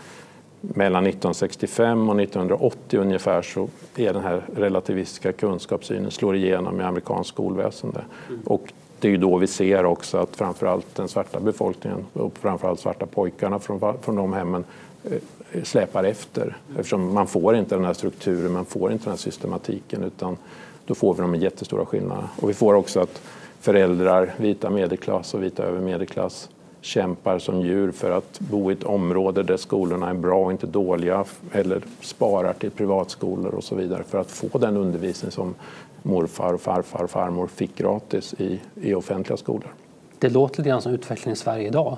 mellan 0.61 1.07
1965 1.07 2.09
och 2.09 2.21
1980 2.21 2.99
ungefär 2.99 3.41
så 3.41 3.67
är 3.95 4.13
den 4.13 4.23
här 4.23 4.41
relativistiska 4.55 5.31
kunskapssynen 5.31 6.11
slår 6.11 6.35
igenom 6.35 6.81
i 6.81 6.83
amerikanskt 6.83 7.33
skolväsende. 7.33 8.01
Mm. 8.29 8.41
Och 8.45 8.73
det 8.99 9.13
är 9.13 9.17
då 9.17 9.37
vi 9.37 9.47
ser 9.47 9.85
också 9.85 10.17
att 10.17 10.35
framförallt 10.35 10.95
den 10.95 11.07
svarta 11.07 11.39
befolkningen 11.39 12.05
och 12.13 12.37
framförallt 12.37 12.79
svarta 12.79 13.05
pojkarna 13.05 13.59
från, 13.59 13.79
från 14.01 14.15
de 14.15 14.33
hemmen 14.33 14.63
eh, 15.03 15.63
släpar 15.63 16.03
efter 16.03 16.57
eftersom 16.77 17.13
man 17.13 17.27
får 17.27 17.55
inte 17.55 17.75
den 17.75 17.85
här 17.85 17.93
strukturen, 17.93 18.51
man 18.51 18.65
får 18.65 18.91
inte 18.91 19.03
den 19.03 19.11
här 19.11 19.17
systematiken 19.17 20.03
utan 20.03 20.37
då 20.85 20.95
får 20.95 21.13
vi 21.13 21.21
de 21.21 21.35
jättestora 21.35 21.85
skillnaderna. 21.85 22.29
Och 22.35 22.49
vi 22.49 22.53
får 22.53 22.73
också 22.73 22.99
att 22.99 23.21
föräldrar, 23.59 24.33
vita 24.37 24.69
medelklass 24.69 25.33
och 25.33 25.43
vita 25.43 25.63
över 25.63 25.81
medelklass 25.81 26.49
kämpar 26.81 27.39
som 27.39 27.61
djur 27.61 27.91
för 27.91 28.11
att 28.11 28.39
bo 28.39 28.71
i 28.71 28.73
ett 28.73 28.83
område 28.83 29.43
där 29.43 29.57
skolorna 29.57 30.09
är 30.09 30.13
bra 30.13 30.45
och 30.45 30.51
inte 30.51 30.67
dåliga 30.67 31.25
eller 31.51 31.81
sparar 32.01 32.53
till 32.53 32.71
privatskolor 32.71 33.55
och 33.55 33.63
så 33.63 33.75
vidare 33.75 34.03
för 34.03 34.17
att 34.17 34.31
få 34.31 34.57
den 34.57 34.77
undervisning 34.77 35.31
som 35.31 35.55
morfar, 36.03 36.57
farfar 36.57 37.03
och 37.03 37.09
farmor 37.09 37.47
fick 37.47 37.77
gratis 37.77 38.33
i, 38.37 38.59
i 38.75 38.93
offentliga 38.93 39.37
skolor. 39.37 39.73
Det 40.19 40.29
låter 40.29 40.57
lite 40.57 40.69
grann 40.69 40.81
som 40.81 40.93
utvecklingen 40.93 41.33
i 41.33 41.37
Sverige 41.37 41.67
idag 41.67 41.97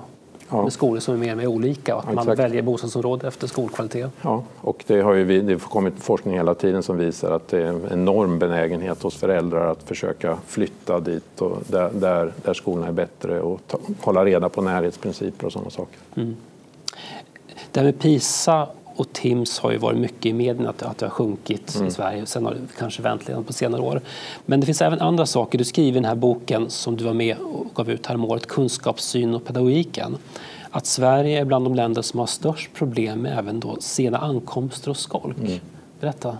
ja. 0.56 0.62
med 0.62 0.72
skolor 0.72 1.00
som 1.00 1.14
är 1.14 1.18
mer 1.18 1.32
och 1.32 1.38
mer 1.38 1.46
olika 1.46 1.96
och 1.96 2.04
att 2.04 2.14
ja, 2.14 2.24
man 2.24 2.36
väljer 2.36 2.62
bostadsområde 2.62 3.28
efter 3.28 3.46
skolkvalitet. 3.46 4.10
Ja, 4.22 4.42
och 4.60 4.84
det 4.86 5.00
har 5.00 5.14
ju 5.14 5.42
det 5.42 5.52
har 5.52 5.58
kommit 5.58 5.94
forskning 5.98 6.34
hela 6.34 6.54
tiden 6.54 6.82
som 6.82 6.96
visar 6.96 7.30
att 7.30 7.48
det 7.48 7.62
är 7.62 7.66
en 7.66 7.88
enorm 7.90 8.38
benägenhet 8.38 9.02
hos 9.02 9.16
föräldrar 9.16 9.70
att 9.70 9.82
försöka 9.82 10.38
flytta 10.46 11.00
dit 11.00 11.40
och 11.40 11.58
där, 11.66 11.90
där, 11.94 12.32
där 12.44 12.54
skolorna 12.54 12.86
är 12.88 12.92
bättre 12.92 13.40
och 13.40 13.60
ta, 13.66 13.78
hålla 14.00 14.24
reda 14.24 14.48
på 14.48 14.62
närhetsprinciper 14.62 15.46
och 15.46 15.52
sådana 15.52 15.70
saker. 15.70 15.98
Mm. 16.14 16.36
Det 17.72 17.80
här 17.80 17.84
med 17.84 17.98
PISA 17.98 18.68
och 18.96 19.12
TIMS 19.12 19.58
har 19.58 19.70
ju 19.70 19.78
varit 19.78 19.98
mycket 19.98 20.26
i 20.26 20.32
medierna 20.32 20.70
att, 20.70 20.82
att 20.82 20.98
det 20.98 21.06
har 21.06 21.10
sjunkit 21.10 21.74
mm. 21.74 21.88
i 21.88 21.90
Sverige. 21.90 22.26
Sen 22.26 22.44
har 22.44 22.54
det 22.54 22.60
kanske 22.78 23.02
vänt 23.02 23.46
på 23.46 23.52
senare 23.52 23.82
år. 23.82 24.00
Men 24.46 24.60
det 24.60 24.66
finns 24.66 24.82
även 24.82 25.00
andra 25.00 25.26
saker. 25.26 25.58
Du 25.58 25.64
skriver 25.64 25.90
i 25.90 25.94
den 25.94 26.04
här 26.04 26.14
boken 26.14 26.70
som 26.70 26.96
du 26.96 27.04
var 27.04 27.14
med 27.14 27.36
och 27.38 27.66
gav 27.74 27.90
ut 27.90 28.06
häromåret, 28.06 28.46
Kunskapssyn 28.46 29.34
och 29.34 29.44
pedagogiken. 29.44 30.16
Att 30.70 30.86
Sverige 30.86 31.40
är 31.40 31.44
bland 31.44 31.66
de 31.66 31.74
länder 31.74 32.02
som 32.02 32.20
har 32.20 32.26
störst 32.26 32.74
problem 32.74 33.18
med 33.18 33.38
även 33.38 33.60
då 33.60 33.76
sena 33.80 34.18
ankomster 34.18 34.90
och 34.90 34.96
skolk. 34.96 35.38
Mm. 35.38 35.60
Berätta. 36.00 36.38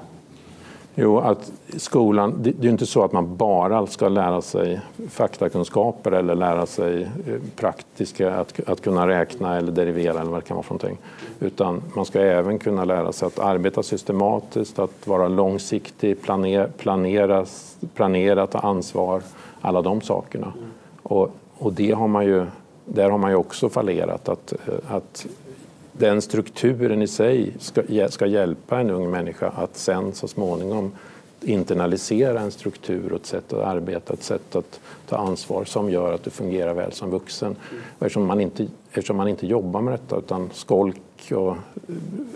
Jo, 0.97 1.19
att 1.19 1.53
skolan, 1.77 2.35
det 2.43 2.51
är 2.51 2.63
ju 2.63 2.71
inte 2.71 2.87
så 2.87 3.05
att 3.05 3.13
man 3.13 3.37
bara 3.37 3.87
ska 3.87 4.09
lära 4.09 4.43
sig 4.43 4.81
faktakunskaper 5.09 6.13
eller 6.13 6.35
lära 6.35 6.67
sig 6.67 7.03
eh, 7.03 7.41
praktiska, 7.57 8.35
att, 8.35 8.61
att 8.69 8.81
kunna 8.81 9.09
räkna 9.09 9.57
eller 9.57 9.73
derivera 9.73 10.21
eller 10.21 10.31
vad 10.31 10.41
det 10.41 10.47
kan 10.47 10.55
vara 10.55 10.65
för 10.65 10.75
någonting. 10.75 10.99
Utan 11.41 11.83
man 11.95 12.05
ska 12.05 12.21
även 12.21 12.59
kunna 12.59 12.85
lära 12.85 13.13
sig 13.13 13.27
att 13.27 13.39
arbeta 13.39 13.83
systematiskt, 13.83 14.79
att 14.79 15.07
vara 15.07 15.29
långsiktig, 15.29 16.23
planera, 16.23 16.69
planera, 16.79 17.47
planera 17.95 18.47
ta 18.47 18.59
ansvar, 18.59 19.23
alla 19.61 19.83
de 19.83 20.01
sakerna. 20.01 20.53
Och, 21.03 21.31
och 21.59 21.73
det 21.73 21.93
har 21.93 22.09
man 22.09 22.25
ju, 22.25 22.47
där 22.85 23.11
har 23.11 23.19
man 23.19 23.31
ju 23.31 23.37
också 23.37 23.69
fallerat. 23.69 24.29
Att, 24.29 24.53
eh, 24.53 24.95
att 24.97 25.27
den 25.99 26.23
strukturen 26.23 27.03
i 27.03 27.07
sig 27.07 27.53
ska, 27.59 27.83
ska 28.09 28.27
hjälpa 28.27 28.81
en 28.81 28.91
ung 28.91 29.11
människa 29.11 29.49
att 29.49 29.77
sen 29.77 30.13
så 30.13 30.29
småningom 30.29 30.93
internalisera 31.41 32.41
en 32.41 32.51
struktur 32.51 33.13
och 33.13 33.21
ett 33.21 33.27
sätt 33.27 33.53
att 33.53 33.65
arbeta, 33.65 34.13
ett 34.13 34.23
sätt 34.23 34.57
att 34.57 34.81
ta 35.09 35.17
ansvar 35.17 35.65
som 35.65 35.91
gör 35.91 36.13
att 36.13 36.25
du 36.25 36.31
fungerar 36.31 36.75
väl 36.75 36.93
som 36.93 37.11
vuxen. 37.11 37.57
Eftersom, 37.99 38.27
man 38.27 38.41
inte, 38.41 38.67
eftersom 38.89 39.17
man 39.17 39.29
inte 39.29 39.47
jobbar 39.47 39.81
med 39.81 39.95
detta 39.95 40.17
utan 40.17 40.51
skolk 40.53 41.33
och, 41.33 41.57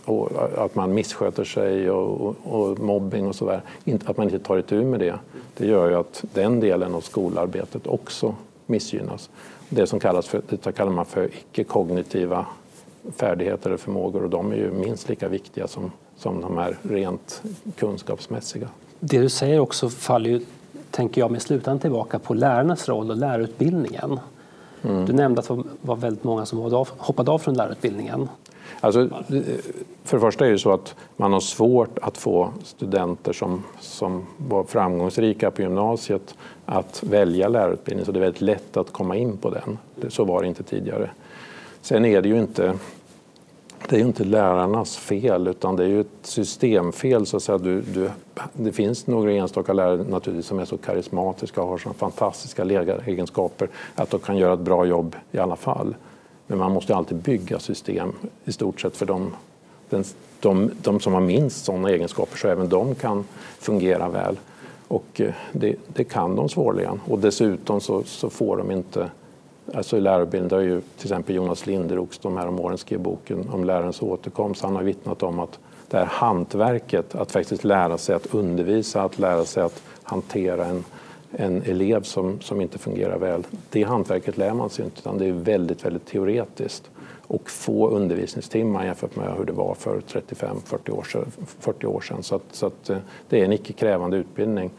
och 0.05 0.31
att 0.65 0.75
man 0.75 0.95
missköter 0.95 1.45
sig 1.45 1.91
och, 1.91 2.21
och, 2.21 2.37
och 2.45 2.79
mobbing 2.79 3.27
och 3.27 3.35
sådär, 3.35 3.63
att 4.05 4.17
man 4.17 4.27
inte 4.27 4.39
tar 4.39 4.59
itu 4.59 4.85
med 4.85 5.01
det, 5.01 5.19
det 5.57 5.67
gör 5.67 5.89
ju 5.89 5.95
att 5.95 6.25
den 6.35 6.61
delen 6.61 6.95
av 6.95 7.01
skolarbetet 7.01 7.87
också 7.87 8.35
missgynnas. 8.67 9.31
Det 9.69 9.87
som 9.87 10.01
kallas 10.01 10.29
för, 10.29 10.43
det 10.49 10.73
kallar 10.73 10.93
man 10.93 11.07
för 11.07 11.25
icke-kognitiva 11.25 12.47
färdigheter 13.17 13.71
eller 13.71 13.77
förmågor 13.77 14.25
och 14.25 14.31
de 14.31 14.53
är 14.53 14.57
ju 14.57 14.71
minst 14.71 15.09
lika 15.09 15.29
viktiga 15.29 15.69
som, 15.69 15.93
som 16.17 16.41
de 16.41 16.59
här 16.59 16.77
rent 16.83 17.43
kunskapsmässiga. 17.77 18.69
Det 19.01 19.19
du 19.19 19.29
säger 19.29 19.61
också 19.61 19.89
faller 19.89 20.31
ju, 20.31 20.41
tänker 20.91 21.21
jag, 21.21 21.31
med 21.31 21.43
slutändan 21.43 21.79
tillbaka 21.79 22.19
på 22.19 22.35
lärarnas 22.35 22.89
roll 22.89 23.11
och 23.11 23.17
lärarutbildningen. 23.17 24.21
Mm. 24.83 25.07
Du 25.07 25.13
nämnde 25.13 25.41
att 25.41 25.49
det 25.49 25.63
var 25.81 25.97
väldigt 25.97 26.25
många 26.25 26.47
som 26.47 26.59
hoppade 26.99 27.31
av 27.31 27.39
från 27.39 27.55
lärarutbildningen. 27.55 28.29
Alltså, 28.81 29.09
för 30.05 30.17
det 30.17 30.21
första 30.21 30.47
är 30.47 30.51
det 30.51 30.59
så 30.59 30.73
att 30.73 30.95
man 31.17 31.33
har 31.33 31.41
svårt 31.41 31.99
att 31.99 32.19
få 32.19 32.53
studenter 32.65 33.33
som, 33.33 33.65
som 33.81 34.27
var 34.37 34.65
framgångsrika 34.65 35.51
på 35.51 35.63
gymnasiet 35.63 36.35
att 36.67 37.03
välja 37.03 37.49
lärarutbildning, 37.49 38.07
så 38.07 38.13
det 38.13 38.19
är 38.19 38.21
väldigt 38.21 38.41
lätt 38.41 38.77
att 38.77 38.93
komma 38.93 39.17
in 39.17 39.37
på 39.37 39.51
den. 39.51 39.79
Så 40.11 40.25
var 40.25 40.43
det 40.43 40.49
inte 40.49 40.63
tidigare. 40.63 41.11
Sen 41.83 42.05
är 42.05 42.23
det 42.23 42.29
ju 42.29 42.39
inte 42.39 42.75
det 43.89 43.97
är 43.97 44.01
ju 44.01 44.07
inte 44.07 44.25
lärarnas 44.25 44.97
fel 44.97 45.49
utan 45.49 45.77
det 45.77 45.85
är 45.85 45.89
ju 45.89 46.01
ett 46.01 46.07
systemfel. 46.23 47.27
Så 47.27 47.37
att 47.37 47.43
säga. 47.43 47.59
Du, 47.59 47.81
du, 47.81 48.11
det 48.53 48.73
finns 48.73 49.07
några 49.07 49.33
enstaka 49.33 49.73
lärare 49.73 50.05
naturligtvis 50.09 50.47
som 50.47 50.59
är 50.59 50.65
så 50.65 50.79
karismatiska 50.79 51.63
och 51.63 51.69
har 51.69 51.79
så 51.79 51.93
fantastiska 51.93 52.65
ledaregenskaper 52.65 53.69
att 53.95 54.11
de 54.11 54.21
kan 54.21 54.37
göra 54.37 54.55
ett 54.55 54.61
bra 54.61 54.87
jobb 54.87 55.17
i 55.33 55.39
alla 55.39 55.57
fall. 55.57 55.95
Men 56.47 56.59
man 56.59 56.73
måste 56.73 56.97
alltid 56.97 57.19
bygga 57.19 57.59
system 57.59 58.13
i 58.45 58.53
stort 58.53 58.81
sett 58.81 58.97
för 58.97 59.07
de, 59.07 59.35
de, 59.91 60.05
de, 60.41 60.71
de 60.83 61.01
som 61.01 61.13
har 61.13 61.21
minst 61.21 61.65
sådana 61.65 61.91
egenskaper 61.91 62.37
så 62.37 62.49
även 62.49 62.69
de 62.69 62.95
kan 62.95 63.25
fungera 63.59 64.09
väl. 64.09 64.37
Och 64.89 65.21
eh, 65.21 65.35
det, 65.53 65.77
det 65.87 66.05
kan 66.05 66.37
de 66.37 66.49
svårligen. 66.49 67.01
Och 67.09 67.19
dessutom 67.19 67.81
så, 67.81 68.03
så 68.03 68.31
får 68.31 68.57
de 68.57 68.71
inte 68.71 69.11
Alltså 69.75 69.97
I 69.97 70.01
lärarutbildningen 70.01 70.49
där 70.49 70.61
ju 70.61 70.81
till 70.81 71.07
exempel 71.07 71.35
Jonas 71.35 71.67
Linderoks 71.67 72.19
de 72.19 72.37
här 72.37 72.49
om 72.49 72.61
åren 72.61 72.79
skrev 72.79 73.01
boken 73.01 73.49
om 73.49 73.65
lärarens 73.65 74.03
återkomst. 74.03 74.63
Han 74.63 74.77
har 74.77 74.83
vittnat 74.83 75.23
om 75.23 75.41
att 75.41 75.59
det 75.89 75.97
här 75.97 76.07
hantverket, 76.07 77.15
att 77.15 77.33
faktiskt 77.33 77.65
lära 77.65 77.99
sig 77.99 78.15
att 78.15 78.35
undervisa, 78.35 79.03
att 79.03 79.19
lära 79.19 79.45
sig 79.45 79.63
att 79.63 79.83
hantera 80.03 80.67
en, 80.67 80.85
en 81.31 81.63
elev 81.63 82.03
som, 82.03 82.41
som 82.41 82.61
inte 82.61 82.79
fungerar 82.79 83.19
väl. 83.19 83.47
Det 83.71 83.83
hantverket 83.83 84.37
lär 84.37 84.55
man 84.55 84.71
sig 84.71 84.85
inte 84.85 85.01
utan 85.01 85.19
det 85.19 85.27
är 85.27 85.33
väldigt, 85.33 85.85
väldigt 85.85 86.07
teoretiskt 86.07 86.91
och 87.27 87.51
få 87.51 87.89
undervisningstimmar 87.89 88.85
jämfört 88.85 89.17
med 89.17 89.37
hur 89.37 89.45
det 89.45 89.53
var 89.53 89.75
för 89.75 90.01
35-40 90.01 90.91
år 90.91 91.03
sedan. 91.03 91.33
40 91.61 91.87
år 91.87 92.01
sedan. 92.01 92.23
Så, 92.23 92.35
att, 92.35 92.45
så 92.51 92.67
att 92.67 92.91
eh, 92.91 92.99
det 93.29 93.41
är 93.41 93.45
en 93.45 93.53
icke 93.53 93.73
krävande 93.73 94.17
utbildning. 94.17 94.71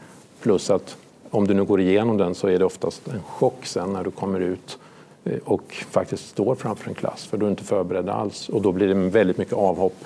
Plus 0.41 0.69
att 0.69 0.97
om 1.31 1.47
du 1.47 1.53
nu 1.53 1.63
går 1.63 1.81
igenom 1.81 2.17
den 2.17 2.35
så 2.35 2.47
är 2.47 2.59
det 2.59 2.65
oftast 2.65 3.07
en 3.07 3.21
chock 3.23 3.65
sen 3.65 3.93
när 3.93 4.03
du 4.03 4.11
kommer 4.11 4.39
ut 4.39 4.77
eh, 5.23 5.37
och 5.45 5.85
faktiskt 5.89 6.29
står 6.29 6.55
framför 6.55 6.89
en 6.89 6.95
klass 6.95 7.25
för 7.25 7.37
du 7.37 7.45
är 7.45 7.49
inte 7.49 7.63
förberedd 7.63 8.09
alls 8.09 8.49
och 8.49 8.61
då 8.61 8.71
blir 8.71 8.87
det 8.87 8.93
väldigt 8.93 9.37
mycket 9.37 9.53
avhopp 9.53 10.05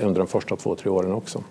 under 0.00 0.18
de 0.18 0.26
första 0.26 0.56
två, 0.56 0.74
tre 0.74 0.90
åren 0.90 1.12
också. 1.12 1.42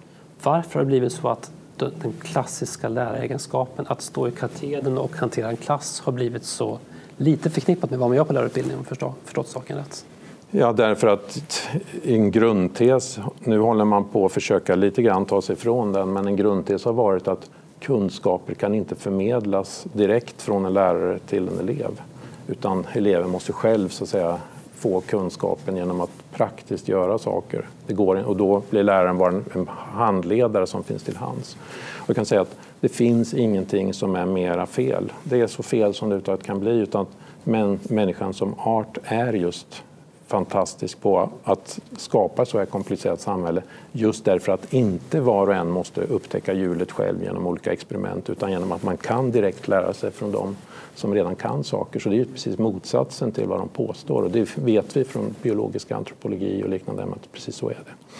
Varför 0.43 0.73
har 0.73 0.79
det 0.79 0.85
blivit 0.85 1.13
så 1.13 1.27
att 1.27 1.51
den 1.77 2.13
klassiska 2.21 2.89
läraregenskapen 2.89 3.85
att 3.89 4.01
stå 4.01 4.27
i 4.27 4.31
katedern 4.31 4.97
och 4.97 5.15
hantera 5.15 5.49
en 5.49 5.57
klass 5.57 6.01
har 6.05 6.11
blivit 6.13 6.43
så 6.43 6.79
lite 7.17 7.49
förknippat 7.49 7.89
med 7.89 7.99
vad 7.99 8.09
man 8.09 8.17
gör 8.17 8.23
på 8.23 8.33
lärarutbildningen 8.33 8.79
om 8.79 8.85
jag 8.99 9.13
förstått 9.23 9.47
saken 9.47 9.77
rätt? 9.77 10.05
Ja, 10.51 10.73
därför 10.73 11.07
att 11.07 11.67
en 12.03 12.31
grundtes, 12.31 13.19
nu 13.39 13.59
håller 13.59 13.85
man 13.85 14.03
på 14.03 14.25
att 14.25 14.31
försöka 14.31 14.75
lite 14.75 15.01
grann 15.01 15.25
ta 15.25 15.41
sig 15.41 15.53
ifrån 15.53 15.91
den, 15.91 16.13
men 16.13 16.27
en 16.27 16.35
grundtes 16.35 16.85
har 16.85 16.93
varit 16.93 17.27
att 17.27 17.49
kunskaper 17.85 18.53
kan 18.53 18.75
inte 18.75 18.95
förmedlas 18.95 19.87
direkt 19.93 20.41
från 20.41 20.65
en 20.65 20.73
lärare 20.73 21.19
till 21.19 21.47
en 21.47 21.59
elev. 21.59 22.01
Utan 22.47 22.87
eleven 22.93 23.29
måste 23.29 23.53
själv 23.53 23.89
så 23.89 24.03
att 24.03 24.09
säga, 24.09 24.39
få 24.75 25.01
kunskapen 25.01 25.75
genom 25.75 26.01
att 26.01 26.09
praktiskt 26.31 26.87
göra 26.87 27.17
saker. 27.17 27.65
Det 27.87 27.93
går, 27.93 28.23
och 28.27 28.37
då 28.37 28.61
blir 28.69 28.83
läraren 28.83 29.17
bara 29.17 29.31
en 29.31 29.67
handledare 29.67 30.67
som 30.67 30.83
finns 30.83 31.03
till 31.03 31.15
hands. 31.15 31.57
Och 31.97 32.09
jag 32.09 32.15
kan 32.15 32.25
säga 32.25 32.41
att 32.41 32.55
det 32.79 32.89
finns 32.89 33.33
ingenting 33.33 33.93
som 33.93 34.15
är 34.15 34.25
mera 34.25 34.65
fel. 34.65 35.11
Det 35.23 35.41
är 35.41 35.47
så 35.47 35.63
fel 35.63 35.93
som 35.93 36.09
det 36.09 36.37
kan 36.43 36.59
bli. 36.59 36.71
Utan 36.71 37.05
men 37.43 37.79
människan 37.83 38.33
som 38.33 38.59
art 38.59 38.97
är 39.03 39.33
just 39.33 39.83
fantastisk 40.27 41.01
på 41.01 41.29
att 41.43 41.79
skapa 41.97 42.41
ett 42.41 42.49
så 42.49 42.57
här 42.57 42.65
komplicerat 42.65 43.21
samhälle 43.21 43.63
just 43.91 44.25
därför 44.25 44.51
att 44.51 44.73
inte 44.73 45.19
var 45.19 45.47
och 45.47 45.55
en 45.55 45.69
måste 45.71 46.01
upptäcka 46.01 46.53
hjulet 46.53 46.91
själv 46.91 47.23
genom 47.23 47.47
olika 47.47 47.73
experiment 47.73 48.29
utan 48.29 48.51
genom 48.51 48.71
att 48.71 48.83
man 48.83 48.97
kan 48.97 49.31
direkt 49.31 49.67
lära 49.67 49.93
sig 49.93 50.11
från 50.11 50.31
dem 50.31 50.57
som 50.95 51.13
redan 51.13 51.35
kan 51.35 51.63
saker. 51.63 51.99
Så 51.99 52.09
det 52.09 52.19
är 52.19 52.25
precis 52.25 52.57
motsatsen 52.57 53.31
till 53.31 53.47
vad 53.47 53.59
de 53.59 53.67
påstår 53.69 54.21
och 54.21 54.31
det 54.31 54.57
vet 54.57 54.97
vi 54.97 55.03
från 55.03 55.35
biologisk 55.41 55.91
antropologi 55.91 56.63
och 56.63 56.69
liknande 56.69 57.03
att 57.03 57.31
precis 57.31 57.55
så 57.55 57.69
är 57.69 57.73
det. 57.85 58.15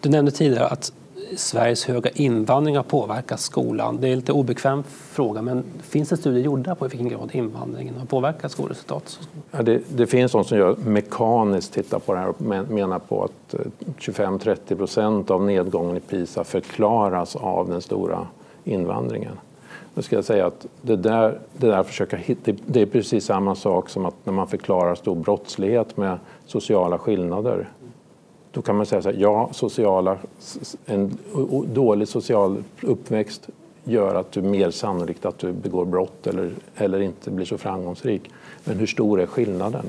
Du 0.00 0.08
nämnde 0.08 0.30
tidigare 0.30 0.66
att 0.66 0.92
Sveriges 1.36 1.84
höga 1.84 2.10
invandring 2.10 2.76
har 2.76 2.82
påverkat 2.82 3.40
skolan? 3.40 3.98
Det 4.00 4.08
är 4.08 4.12
en 4.12 4.18
lite 4.18 4.32
obekväm 4.32 4.82
fråga, 4.88 5.42
men 5.42 5.64
finns 5.82 6.08
det 6.08 6.16
studier 6.16 6.44
gjorda 6.44 6.74
på 6.74 6.86
i 6.86 6.88
vilken 6.88 7.08
grad 7.08 7.30
invandringen 7.32 7.94
har 7.96 8.06
påverkat 8.06 8.52
skolresultat? 8.52 9.20
Ja, 9.50 9.62
det, 9.62 9.82
det 9.88 10.06
finns 10.06 10.32
de 10.32 10.44
som 10.44 10.58
gör 10.58 10.76
mekaniskt 10.76 11.72
tittar 11.72 11.98
på 11.98 12.14
det 12.14 12.20
här 12.20 12.28
och 12.28 12.40
menar 12.70 12.98
på 12.98 13.24
att 13.24 13.54
eh, 13.54 13.60
25-30 13.98 14.76
procent 14.76 15.30
av 15.30 15.44
nedgången 15.44 15.96
i 15.96 16.00
PISA 16.00 16.44
förklaras 16.44 17.36
av 17.36 17.68
den 17.68 17.82
stora 17.82 18.26
invandringen. 18.64 19.38
Då 19.94 20.02
ska 20.02 20.16
jag 20.16 20.24
säga 20.24 20.46
att 20.46 20.66
det 20.82 20.96
där, 20.96 21.38
det 21.56 21.66
där 21.66 21.82
försöka 21.82 22.16
hitta, 22.16 22.52
det 22.66 22.82
är 22.82 22.86
precis 22.86 23.24
samma 23.24 23.54
sak 23.54 23.88
som 23.88 24.06
att 24.06 24.14
när 24.24 24.32
man 24.32 24.48
förklarar 24.48 24.94
stor 24.94 25.14
brottslighet 25.14 25.96
med 25.96 26.18
sociala 26.46 26.98
skillnader 26.98 27.68
då 28.58 28.62
kan 28.62 28.76
man 28.76 28.86
säga 28.86 29.02
så 29.02 29.10
här, 29.10 29.16
ja, 29.18 29.50
sociala, 29.52 30.18
en 30.86 31.18
dålig 31.66 32.08
social 32.08 32.64
uppväxt 32.82 33.48
gör 33.84 34.14
att 34.14 34.32
du 34.32 34.40
är 34.40 34.44
mer 34.44 34.70
sannolikt 34.70 35.24
att 35.24 35.38
du 35.38 35.52
begår 35.52 35.84
brott 35.84 36.26
eller, 36.26 36.50
eller 36.76 37.00
inte 37.00 37.30
blir 37.30 37.46
så 37.46 37.58
framgångsrik. 37.58 38.30
Men 38.64 38.78
hur 38.78 38.86
stor 38.86 39.20
är 39.20 39.26
skillnaden? 39.26 39.84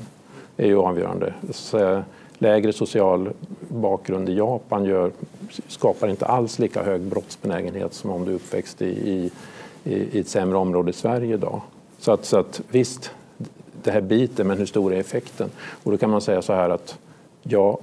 Det 0.56 0.62
är 0.62 0.66
ju 0.66 0.78
avgörande. 0.78 1.34
Så, 1.50 2.02
lägre 2.38 2.72
social 2.72 3.30
bakgrund 3.68 4.28
i 4.28 4.34
Japan 4.34 4.84
gör, 4.84 5.10
skapar 5.68 6.08
inte 6.08 6.26
alls 6.26 6.58
lika 6.58 6.82
hög 6.82 7.00
brottsbenägenhet 7.00 7.94
som 7.94 8.10
om 8.10 8.24
du 8.24 8.30
är 8.30 8.34
uppväxt 8.34 8.82
i, 8.82 8.86
i, 8.86 9.30
i 9.92 10.20
ett 10.20 10.28
sämre 10.28 10.58
område 10.58 10.90
i 10.90 10.92
Sverige 10.92 11.34
idag. 11.34 11.60
Så 11.98 12.12
att, 12.12 12.24
så 12.24 12.38
att 12.38 12.60
visst, 12.70 13.10
det 13.82 13.90
här 13.90 14.00
biter, 14.00 14.44
men 14.44 14.58
hur 14.58 14.66
stor 14.66 14.94
är 14.94 15.00
effekten? 15.00 15.50
Och 15.82 15.90
då 15.90 15.98
kan 15.98 16.10
man 16.10 16.20
säga 16.20 16.42
så 16.42 16.52
här 16.52 16.70
att 16.70 16.98
ja, 17.42 17.78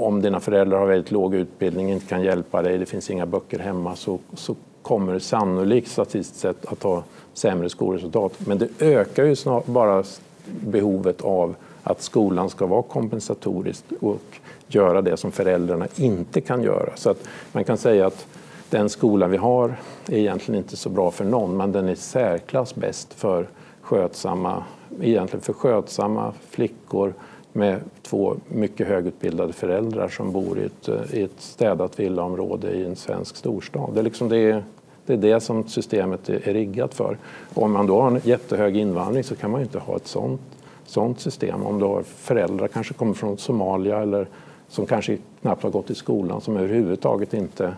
om 0.00 0.22
dina 0.22 0.40
föräldrar 0.40 0.78
har 0.78 0.86
väldigt 0.86 1.10
låg 1.10 1.34
utbildning, 1.34 1.90
inte 1.90 2.06
kan 2.06 2.22
hjälpa 2.22 2.62
dig, 2.62 2.78
det 2.78 2.86
finns 2.86 3.10
inga 3.10 3.26
böcker 3.26 3.58
hemma 3.58 3.96
så, 3.96 4.18
så 4.34 4.56
kommer 4.82 5.12
du 5.12 5.20
sannolikt 5.20 5.88
statistiskt 5.88 6.40
sett 6.40 6.66
att 6.66 6.82
ha 6.82 7.02
sämre 7.34 7.68
skolresultat. 7.68 8.32
Men 8.46 8.58
det 8.58 8.68
ökar 8.80 9.24
ju 9.24 9.36
snart 9.36 9.66
bara 9.66 10.04
behovet 10.46 11.20
av 11.20 11.54
att 11.82 12.02
skolan 12.02 12.50
ska 12.50 12.66
vara 12.66 12.82
kompensatorisk 12.82 13.84
och 14.00 14.22
göra 14.66 15.02
det 15.02 15.16
som 15.16 15.32
föräldrarna 15.32 15.86
inte 15.96 16.40
kan 16.40 16.62
göra. 16.62 16.96
Så 16.96 17.10
att 17.10 17.28
man 17.52 17.64
kan 17.64 17.78
säga 17.78 18.06
att 18.06 18.26
den 18.70 18.88
skola 18.88 19.26
vi 19.26 19.36
har 19.36 19.74
är 20.08 20.18
egentligen 20.18 20.58
inte 20.58 20.76
så 20.76 20.88
bra 20.88 21.10
för 21.10 21.24
någon, 21.24 21.56
men 21.56 21.72
den 21.72 21.88
är 21.88 21.94
särklass 21.94 22.74
bäst 22.74 23.14
för 23.14 23.48
skötsamma, 23.80 24.64
egentligen 25.00 25.42
för 25.42 25.52
skötsamma 25.52 26.32
flickor 26.50 27.14
med 27.52 27.80
två 28.02 28.36
mycket 28.48 28.88
högutbildade 28.88 29.52
föräldrar 29.52 30.08
som 30.08 30.32
bor 30.32 30.58
i 30.58 30.64
ett, 30.64 30.88
eh, 30.88 31.14
i 31.18 31.22
ett 31.22 31.40
städat 31.40 32.00
villaområde 32.00 32.70
i 32.70 32.84
en 32.84 32.96
svensk 32.96 33.36
storstad. 33.36 33.90
Det 33.94 34.00
är, 34.00 34.04
liksom 34.04 34.28
det, 34.28 34.64
det, 35.06 35.12
är 35.12 35.16
det 35.16 35.40
som 35.40 35.68
systemet 35.68 36.28
är, 36.28 36.48
är 36.48 36.52
riggat 36.52 36.94
för. 36.94 37.16
Och 37.54 37.62
om 37.62 37.72
man 37.72 37.86
då 37.86 38.00
har 38.00 38.10
en 38.10 38.20
jättehög 38.24 38.76
invandring 38.76 39.24
så 39.24 39.36
kan 39.36 39.50
man 39.50 39.60
ju 39.60 39.64
inte 39.64 39.78
ha 39.78 39.96
ett 39.96 40.06
sånt, 40.06 40.40
sånt 40.86 41.20
system. 41.20 41.62
Om 41.62 41.78
du 41.78 41.84
har 41.84 42.02
föräldrar 42.02 42.68
kanske 42.68 42.94
kommer 42.94 43.14
från 43.14 43.38
Somalia 43.38 43.98
eller 44.02 44.26
som 44.68 44.86
kanske 44.86 45.18
knappt 45.40 45.62
har 45.62 45.70
gått 45.70 45.90
i 45.90 45.94
skolan 45.94 46.40
som 46.40 46.56
överhuvudtaget 46.56 47.34
inte 47.34 47.74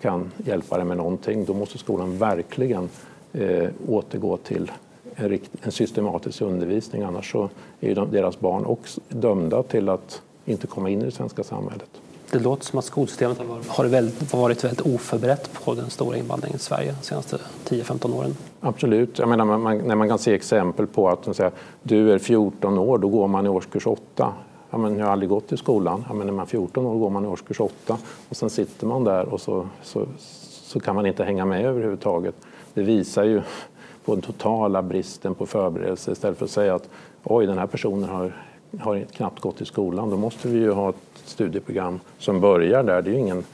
kan 0.00 0.32
hjälpa 0.36 0.76
dig 0.76 0.84
med 0.84 0.96
någonting, 0.96 1.44
då 1.44 1.54
måste 1.54 1.78
skolan 1.78 2.18
verkligen 2.18 2.88
eh, 3.32 3.68
återgå 3.88 4.36
till 4.36 4.70
en, 5.16 5.38
en 5.62 5.72
systematisk 5.72 6.40
undervisning. 6.40 7.02
Annars 7.02 7.32
så 7.32 7.48
är 7.80 7.94
de, 7.94 8.10
deras 8.10 8.40
barn 8.40 8.64
också 8.64 9.00
dömda 9.08 9.62
till 9.62 9.88
att 9.88 10.22
inte 10.44 10.66
komma 10.66 10.90
in 10.90 11.02
i 11.02 11.04
det 11.04 11.10
svenska 11.10 11.44
samhället. 11.44 11.88
Det 12.30 12.38
låter 12.38 12.64
som 12.64 12.78
att 12.78 12.84
skolsystemet 12.84 13.38
har 13.38 13.76
varit 14.38 14.62
väldigt 14.62 14.80
oförberett 14.80 15.50
på 15.64 15.74
den 15.74 15.90
stora 15.90 16.16
invandringen 16.16 16.56
i 16.56 16.58
Sverige 16.58 16.94
de 17.00 17.06
senaste 17.06 17.38
10-15 17.68 18.18
åren. 18.18 18.36
Absolut. 18.60 19.18
Jag 19.18 19.28
menar, 19.28 19.44
man, 19.44 19.78
när 19.78 19.94
man 19.94 20.08
kan 20.08 20.18
se 20.18 20.34
exempel 20.34 20.86
på 20.86 21.08
att 21.08 21.36
säger, 21.36 21.52
du 21.82 22.12
är 22.12 22.18
14 22.18 22.78
år, 22.78 22.98
då 22.98 23.08
går 23.08 23.28
man 23.28 23.46
i 23.46 23.48
årskurs 23.48 23.86
8. 23.86 24.32
Ja, 24.70 24.78
men 24.78 24.98
jag 24.98 25.04
har 25.04 25.12
aldrig 25.12 25.28
gått 25.28 25.52
i 25.52 25.56
skolan. 25.56 26.04
Ja, 26.08 26.14
men 26.14 26.26
när 26.26 26.34
man 26.34 26.42
är 26.42 26.46
14 26.48 26.86
år 26.86 26.98
går 26.98 27.10
man 27.10 27.24
i 27.24 27.28
årskurs 27.28 27.60
8 27.60 27.98
och 28.28 28.36
sen 28.36 28.50
sitter 28.50 28.86
man 28.86 29.04
där 29.04 29.24
och 29.28 29.40
så, 29.40 29.68
så, 29.82 30.06
så 30.62 30.80
kan 30.80 30.94
man 30.94 31.06
inte 31.06 31.24
hänga 31.24 31.44
med 31.44 31.64
överhuvudtaget. 31.64 32.34
Det 32.74 32.82
visar 32.82 33.24
ju 33.24 33.42
på 34.06 34.14
den 34.14 34.22
totala 34.22 34.82
bristen 34.82 35.34
på 35.34 35.46
förberedelse 35.46 36.12
istället 36.12 36.38
för 36.38 36.44
att 36.44 36.50
säga 36.50 36.74
att 36.74 36.88
oj, 37.24 37.46
den 37.46 37.58
här 37.58 37.66
personen 37.66 38.08
har, 38.08 38.44
har 38.80 39.00
knappt 39.00 39.40
gått 39.40 39.60
i 39.60 39.64
skolan. 39.64 40.10
Då 40.10 40.16
måste 40.16 40.48
vi 40.48 40.58
ju 40.58 40.70
ha 40.70 40.88
ett 40.88 40.96
studieprogram 41.24 42.00
som 42.18 42.40
börjar 42.40 42.82
där. 42.82 43.02
Det 43.02 43.10
är 43.10 43.12
ju 43.12 43.18
ingen, 43.18 43.44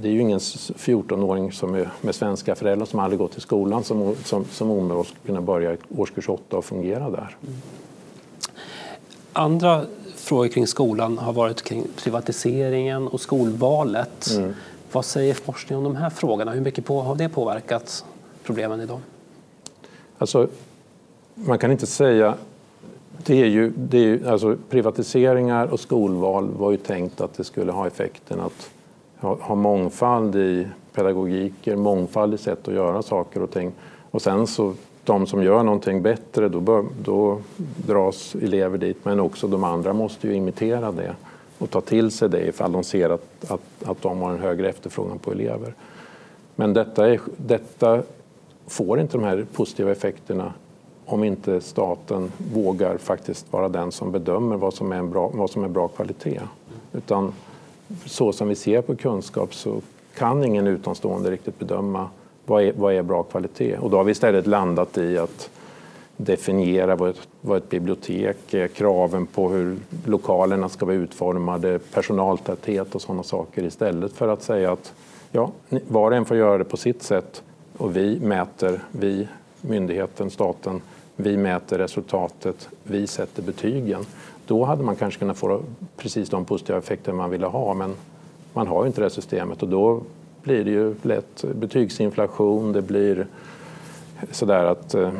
det 0.00 0.08
är 0.08 0.12
ju 0.12 0.20
ingen 0.20 0.38
14-åring 0.38 1.52
som 1.52 1.74
är 1.74 1.90
med 2.00 2.14
svenska 2.14 2.54
föräldrar 2.54 2.86
som 2.86 2.98
aldrig 2.98 3.18
gått 3.18 3.36
i 3.36 3.40
skolan 3.40 3.84
som, 3.84 4.14
som, 4.24 4.44
som 4.44 4.70
omedelbart 4.70 5.06
ska 5.06 5.16
kunna 5.26 5.40
börja 5.40 5.72
i 5.72 5.76
årskurs 5.96 6.28
8 6.28 6.56
och 6.56 6.64
fungera 6.64 7.10
där. 7.10 7.36
Andra 9.32 9.84
frågor 10.16 10.48
kring 10.48 10.66
skolan 10.66 11.18
har 11.18 11.32
varit 11.32 11.62
kring 11.62 11.84
privatiseringen 11.96 13.08
och 13.08 13.20
skolvalet. 13.20 14.30
Mm. 14.36 14.54
Vad 14.92 15.04
säger 15.04 15.34
forskningen 15.34 15.86
om 15.86 15.92
de 15.92 15.98
här 15.98 16.10
frågorna? 16.10 16.50
Hur 16.52 16.60
mycket 16.60 16.84
på, 16.84 17.02
har 17.02 17.14
det 17.14 17.28
påverkat 17.28 18.04
problemen 18.44 18.80
idag? 18.80 19.00
Alltså, 20.18 20.48
man 21.34 21.58
kan 21.58 21.72
inte 21.72 21.86
säga... 21.86 22.34
Det 23.24 23.42
är 23.42 23.46
ju, 23.46 23.72
det 23.76 23.98
är, 23.98 24.26
alltså, 24.26 24.56
privatiseringar 24.70 25.66
och 25.66 25.80
skolval 25.80 26.48
var 26.48 26.70
ju 26.70 26.76
tänkt 26.76 27.20
att 27.20 27.34
det 27.34 27.44
skulle 27.44 27.72
ha 27.72 27.86
effekten 27.86 28.40
att 28.40 28.70
ha, 29.20 29.34
ha 29.40 29.54
mångfald 29.54 30.36
i 30.36 30.66
pedagogiker, 30.92 31.76
mångfald 31.76 32.34
i 32.34 32.38
sätt 32.38 32.68
att 32.68 32.74
göra 32.74 33.02
saker 33.02 33.42
och 33.42 33.50
ting. 33.50 33.72
Och 34.10 34.22
sen 34.22 34.46
så 34.46 34.74
de 35.04 35.26
som 35.26 35.42
gör 35.42 35.62
någonting 35.62 36.02
bättre, 36.02 36.48
då, 36.48 36.60
bör, 36.60 36.84
då 37.02 37.40
dras 37.86 38.34
elever 38.34 38.78
dit. 38.78 39.04
Men 39.04 39.20
också 39.20 39.48
de 39.48 39.64
andra 39.64 39.92
måste 39.92 40.28
ju 40.28 40.34
imitera 40.34 40.92
det 40.92 41.14
och 41.58 41.70
ta 41.70 41.80
till 41.80 42.10
sig 42.10 42.28
det 42.28 42.48
ifall 42.48 42.72
de 42.72 42.84
ser 42.84 43.10
att, 43.10 43.50
att, 43.50 43.60
att 43.84 44.02
de 44.02 44.18
har 44.18 44.30
en 44.30 44.38
högre 44.38 44.68
efterfrågan 44.68 45.18
på 45.18 45.32
elever. 45.32 45.74
Men 46.56 46.72
detta, 46.72 47.08
är, 47.08 47.20
detta 47.36 48.02
får 48.68 49.00
inte 49.00 49.16
de 49.16 49.24
här 49.24 49.46
positiva 49.52 49.92
effekterna 49.92 50.52
om 51.06 51.24
inte 51.24 51.60
staten 51.60 52.32
vågar 52.52 52.98
faktiskt 52.98 53.52
vara 53.52 53.68
den 53.68 53.92
som 53.92 54.12
bedömer 54.12 54.56
vad 54.56 54.74
som 54.74 54.92
är, 54.92 54.96
en 54.96 55.10
bra, 55.10 55.30
vad 55.34 55.50
som 55.50 55.64
är 55.64 55.68
bra 55.68 55.88
kvalitet. 55.88 56.40
Utan 56.92 57.32
så 58.04 58.32
som 58.32 58.48
vi 58.48 58.54
ser 58.54 58.82
på 58.82 58.96
kunskap 58.96 59.54
så 59.54 59.80
kan 60.16 60.44
ingen 60.44 60.66
utomstående 60.66 61.30
riktigt 61.30 61.58
bedöma 61.58 62.08
vad 62.46 62.62
är, 62.62 62.72
vad 62.76 62.94
är 62.94 63.02
bra 63.02 63.22
kvalitet. 63.22 63.76
Och 63.76 63.90
då 63.90 63.96
har 63.96 64.04
vi 64.04 64.12
istället 64.12 64.46
landat 64.46 64.98
i 64.98 65.18
att 65.18 65.50
definiera 66.16 66.96
vad 66.96 67.10
ett, 67.10 67.28
vad 67.40 67.58
ett 67.58 67.70
bibliotek 67.70 68.54
är, 68.54 68.68
kraven 68.68 69.26
på 69.26 69.48
hur 69.48 69.76
lokalerna 70.04 70.68
ska 70.68 70.86
vara 70.86 70.96
utformade, 70.96 71.78
personaltäthet 71.78 72.94
och 72.94 73.02
sådana 73.02 73.22
saker 73.22 73.62
istället 73.62 74.12
för 74.12 74.28
att 74.28 74.42
säga 74.42 74.72
att 74.72 74.94
ja, 75.32 75.50
var 75.88 76.10
och 76.10 76.16
en 76.16 76.24
får 76.24 76.36
göra 76.36 76.58
det 76.58 76.64
på 76.64 76.76
sitt 76.76 77.02
sätt 77.02 77.42
och 77.78 77.96
vi 77.96 78.20
mäter, 78.20 78.80
vi, 78.90 79.28
myndigheten, 79.60 80.30
staten, 80.30 80.80
vi 81.16 81.36
mäter 81.36 81.78
resultatet, 81.78 82.68
vi 82.82 83.06
sätter 83.06 83.42
betygen. 83.42 84.06
Då 84.46 84.64
hade 84.64 84.82
man 84.82 84.96
kanske 84.96 85.18
kunnat 85.18 85.38
få 85.38 85.60
precis 85.96 86.28
de 86.28 86.44
positiva 86.44 86.78
effekter 86.78 87.12
man 87.12 87.30
ville 87.30 87.46
ha 87.46 87.74
men 87.74 87.94
man 88.52 88.66
har 88.66 88.82
ju 88.82 88.86
inte 88.86 89.00
det 89.00 89.10
systemet 89.10 89.62
och 89.62 89.68
då 89.68 90.02
blir 90.42 90.64
det 90.64 90.70
ju 90.70 90.94
lätt 91.02 91.44
betygsinflation, 91.54 92.72
det 92.72 92.82
blir 92.82 93.26
sådär 94.30 94.64
att 94.64 94.94
eh, 94.94 95.10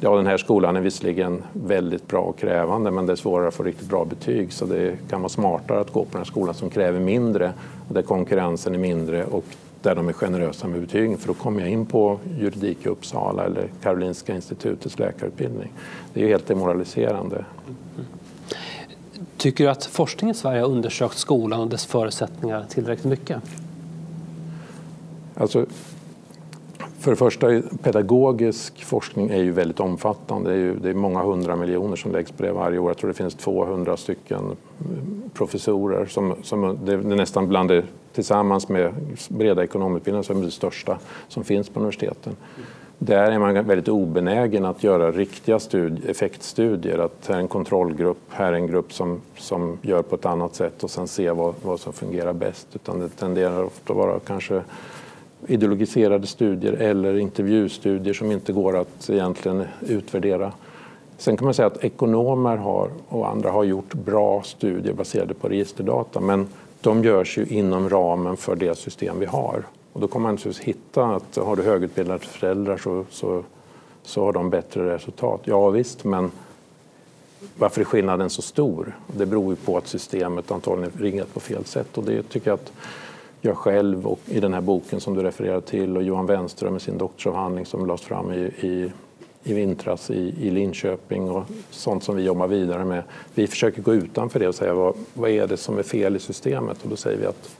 ja, 0.00 0.16
den 0.16 0.26
här 0.26 0.36
skolan 0.36 0.76
är 0.76 0.80
visserligen 0.80 1.42
väldigt 1.52 2.08
bra 2.08 2.20
och 2.20 2.38
krävande 2.38 2.90
men 2.90 3.06
det 3.06 3.12
är 3.12 3.16
svårare 3.16 3.48
att 3.48 3.54
få 3.54 3.62
riktigt 3.62 3.88
bra 3.88 4.04
betyg 4.04 4.52
så 4.52 4.66
det 4.66 4.96
kan 5.10 5.20
vara 5.20 5.28
smartare 5.28 5.80
att 5.80 5.92
gå 5.92 6.04
på 6.04 6.10
den 6.10 6.20
här 6.20 6.24
skolan 6.24 6.54
som 6.54 6.70
kräver 6.70 7.00
mindre 7.00 7.52
och 7.88 7.94
där 7.94 8.02
konkurrensen 8.02 8.74
är 8.74 8.78
mindre 8.78 9.24
och 9.24 9.44
där 9.82 9.94
de 9.94 10.08
är 10.08 10.12
generösa 10.12 10.66
med 10.66 10.80
betygen 10.80 11.18
för 11.18 11.34
kommer 11.34 11.60
jag 11.60 11.70
in 11.70 11.86
på 11.86 12.18
juridik 12.38 12.86
i 12.86 12.88
Uppsala 12.88 13.44
eller 13.44 13.68
Karolinska 13.82 14.34
institutets 14.34 14.98
läkarutbildning. 14.98 15.72
Det 16.12 16.20
är 16.20 16.24
ju 16.24 16.30
helt 16.30 16.46
demoraliserande. 16.46 17.44
Tycker 19.36 19.64
du 19.64 19.70
att 19.70 19.84
forskningen 19.84 20.34
i 20.34 20.38
Sverige 20.38 20.60
har 20.60 20.68
undersökt 20.68 21.18
skolan 21.18 21.60
och 21.60 21.68
dess 21.68 21.86
förutsättningar 21.86 22.64
tillräckligt 22.68 23.06
mycket? 23.06 23.42
Alltså, 25.34 25.66
för 26.98 27.10
det 27.10 27.16
första, 27.16 27.62
pedagogisk 27.82 28.84
forskning 28.84 29.30
är 29.30 29.42
ju 29.42 29.50
väldigt 29.50 29.80
omfattande. 29.80 30.50
Det 30.50 30.56
är, 30.56 30.60
ju, 30.60 30.74
det 30.74 30.90
är 30.90 30.94
många 30.94 31.22
hundra 31.22 31.56
miljoner 31.56 31.96
som 31.96 32.12
läggs 32.12 32.32
på 32.32 32.42
det 32.42 32.52
varje 32.52 32.78
år. 32.78 32.90
Jag 32.90 32.96
tror 32.96 33.08
det 33.08 33.14
finns 33.14 33.34
200 33.34 33.96
stycken 33.96 34.56
professorer. 35.34 36.06
Som, 36.06 36.34
som, 36.42 36.78
det 36.84 36.92
är 36.92 36.98
nästan 36.98 37.48
bland 37.48 37.68
det, 37.68 37.84
tillsammans 38.12 38.68
med 38.68 38.92
breda 39.28 39.64
ekonomutbildningar, 39.64 40.22
som 40.22 40.40
är 40.40 40.44
det 40.44 40.50
största 40.50 40.98
som 41.28 41.44
finns 41.44 41.68
på 41.68 41.80
universiteten. 41.80 42.36
Där 42.98 43.30
är 43.30 43.38
man 43.38 43.54
väldigt 43.54 43.88
obenägen 43.88 44.64
att 44.64 44.84
göra 44.84 45.12
riktiga 45.12 45.58
studie, 45.58 46.10
effektstudier. 46.10 46.98
Att 46.98 47.26
här 47.28 47.34
är 47.34 47.40
en 47.40 47.48
kontrollgrupp, 47.48 48.18
här 48.28 48.52
är 48.52 48.56
en 48.56 48.66
grupp 48.66 48.92
som, 48.92 49.20
som 49.36 49.78
gör 49.82 50.02
på 50.02 50.14
ett 50.14 50.26
annat 50.26 50.54
sätt 50.54 50.84
och 50.84 50.90
sen 50.90 51.08
se 51.08 51.30
vad, 51.30 51.54
vad 51.62 51.80
som 51.80 51.92
fungerar 51.92 52.32
bäst. 52.32 52.66
Utan 52.74 52.98
det 52.98 53.08
tenderar 53.08 53.64
ofta 53.64 53.92
att 53.92 53.98
vara 53.98 54.20
kanske 54.26 54.62
ideologiserade 55.46 56.26
studier 56.26 56.72
eller 56.72 57.18
intervjustudier 57.18 58.14
som 58.14 58.32
inte 58.32 58.52
går 58.52 58.76
att 58.76 59.10
egentligen 59.10 59.64
utvärdera. 59.80 60.52
Sen 61.18 61.36
kan 61.36 61.44
man 61.44 61.54
säga 61.54 61.66
att 61.66 61.84
ekonomer 61.84 62.56
har, 62.56 62.90
och 63.08 63.28
andra 63.28 63.50
har 63.50 63.64
gjort 63.64 63.94
bra 63.94 64.42
studier 64.42 64.92
baserade 64.92 65.34
på 65.34 65.48
registerdata 65.48 66.20
men 66.20 66.46
de 66.80 67.04
görs 67.04 67.38
ju 67.38 67.46
inom 67.46 67.88
ramen 67.88 68.36
för 68.36 68.56
det 68.56 68.78
system 68.78 69.20
vi 69.20 69.26
har. 69.26 69.62
Och 69.92 70.00
då 70.00 70.08
kommer 70.08 70.22
man 70.22 70.34
naturligtvis 70.34 70.66
hitta 70.66 71.04
att 71.04 71.36
har 71.36 71.56
du 71.56 71.62
högutbildade 71.62 72.18
föräldrar 72.18 72.76
så, 72.76 73.04
så, 73.10 73.42
så 74.02 74.24
har 74.24 74.32
de 74.32 74.50
bättre 74.50 74.94
resultat. 74.94 75.40
Ja 75.44 75.70
visst, 75.70 76.04
men 76.04 76.30
varför 77.58 77.80
är 77.80 77.84
skillnaden 77.84 78.30
så 78.30 78.42
stor? 78.42 78.96
Det 79.06 79.26
beror 79.26 79.52
ju 79.52 79.56
på 79.56 79.76
att 79.76 79.86
systemet 79.86 80.50
antagligen 80.50 80.92
är 80.96 81.02
riggat 81.02 81.34
på 81.34 81.40
fel 81.40 81.64
sätt 81.64 81.98
och 81.98 82.04
det 82.04 82.22
tycker 82.22 82.50
jag 82.50 82.54
att 82.54 82.72
jag 83.40 83.56
själv 83.56 84.06
och 84.06 84.20
i 84.26 84.40
den 84.40 84.54
här 84.54 84.60
boken 84.60 85.00
som 85.00 85.14
du 85.14 85.22
refererar 85.22 85.60
till 85.60 85.96
och 85.96 86.02
Johan 86.02 86.26
Wenström 86.26 86.72
med 86.72 86.82
sin 86.82 86.98
doktorsavhandling 86.98 87.66
som 87.66 87.86
lades 87.86 88.02
fram 88.02 88.32
i, 88.32 88.38
i, 88.38 88.92
i 89.42 89.54
vintras 89.54 90.10
i, 90.10 90.34
i 90.40 90.50
Linköping 90.50 91.30
och 91.30 91.44
sånt 91.70 92.04
som 92.04 92.16
vi 92.16 92.22
jobbar 92.22 92.46
vidare 92.46 92.84
med. 92.84 93.02
Vi 93.34 93.46
försöker 93.46 93.82
gå 93.82 93.94
utanför 93.94 94.40
det 94.40 94.48
och 94.48 94.54
säga 94.54 94.74
vad, 94.74 94.94
vad 95.14 95.30
är 95.30 95.46
det 95.46 95.56
som 95.56 95.78
är 95.78 95.82
fel 95.82 96.16
i 96.16 96.18
systemet 96.18 96.82
och 96.82 96.88
då 96.88 96.96
säger 96.96 97.18
vi 97.18 97.26
att 97.26 97.56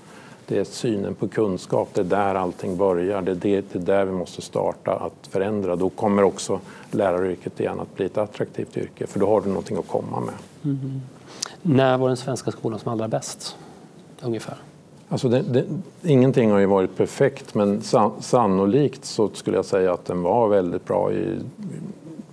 det 0.46 0.58
är 0.58 0.64
synen 0.64 1.14
på 1.14 1.28
kunskap, 1.28 1.88
det 1.94 2.00
är 2.00 2.04
där 2.04 2.34
allting 2.34 2.76
börjar, 2.76 3.22
det 3.22 3.30
är, 3.30 3.34
det, 3.34 3.64
det 3.72 3.78
är 3.78 3.82
där 3.82 4.04
vi 4.04 4.12
måste 4.12 4.42
starta 4.42 4.92
att 4.92 5.26
förändra. 5.26 5.76
Då 5.76 5.88
kommer 5.88 6.22
också 6.22 6.60
läraryrket 6.90 7.60
igen 7.60 7.80
att 7.80 7.96
bli 7.96 8.06
ett 8.06 8.18
attraktivt 8.18 8.76
yrke 8.76 9.06
för 9.06 9.20
då 9.20 9.26
har 9.26 9.40
du 9.40 9.48
någonting 9.48 9.76
att 9.76 9.88
komma 9.88 10.20
med. 10.20 10.34
Mm. 10.64 11.00
När 11.62 11.98
var 11.98 12.08
den 12.08 12.16
svenska 12.16 12.50
skolan 12.50 12.78
som 12.78 12.92
allra 12.92 13.08
bäst? 13.08 13.56
Ungefär? 14.22 14.56
Alltså 15.08 15.28
det, 15.28 15.42
det, 15.42 15.64
ingenting 16.02 16.50
har 16.50 16.58
ju 16.58 16.66
varit 16.66 16.96
perfekt 16.96 17.54
men 17.54 17.82
sannolikt 18.20 19.04
så 19.04 19.28
skulle 19.28 19.56
jag 19.56 19.64
säga 19.64 19.92
att 19.92 20.04
den 20.04 20.22
var 20.22 20.48
väldigt 20.48 20.84
bra 20.84 21.12
i, 21.12 21.38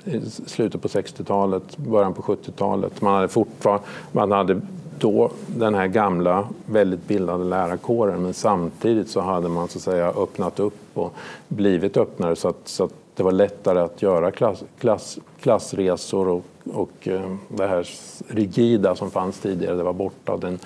i 0.06 0.22
slutet 0.30 0.82
på 0.82 0.88
60-talet, 0.88 1.78
början 1.78 2.14
på 2.14 2.22
70-talet. 2.22 3.02
Man 3.02 3.14
hade 3.14 3.28
fortfarande, 3.28 3.86
man 4.12 4.32
hade 4.32 4.62
då 5.00 5.32
den 5.48 5.76
här 5.76 5.88
gamla, 5.88 6.48
väldigt 6.66 7.08
bildade 7.08 7.44
lärarkåren 7.44 8.22
men 8.22 8.34
samtidigt 8.34 9.10
så 9.10 9.22
hade 9.22 9.50
man 9.50 9.68
så 9.68 9.78
att 9.78 9.84
säga 9.84 10.08
öppnat 10.10 10.60
upp 10.60 10.80
och 10.94 11.14
blivit 11.48 11.98
öppnare 11.98 12.36
så 12.36 12.48
att, 12.48 12.68
så 12.68 12.84
att 12.84 12.94
det 13.16 13.24
var 13.24 13.32
lättare 13.32 13.80
att 13.80 14.02
göra 14.02 14.32
klass, 14.32 14.64
klass, 14.80 15.20
klassresor 15.42 16.28
och, 16.28 16.46
och 16.74 17.08
eh, 17.08 17.36
det 17.48 17.68
här 17.68 17.88
rigida 18.28 18.96
som 18.96 19.12
fanns 19.12 19.40
tidigare, 19.40 19.76
det 19.76 19.84
var 19.84 19.94
borta. 19.94 20.38
Den 20.38 20.60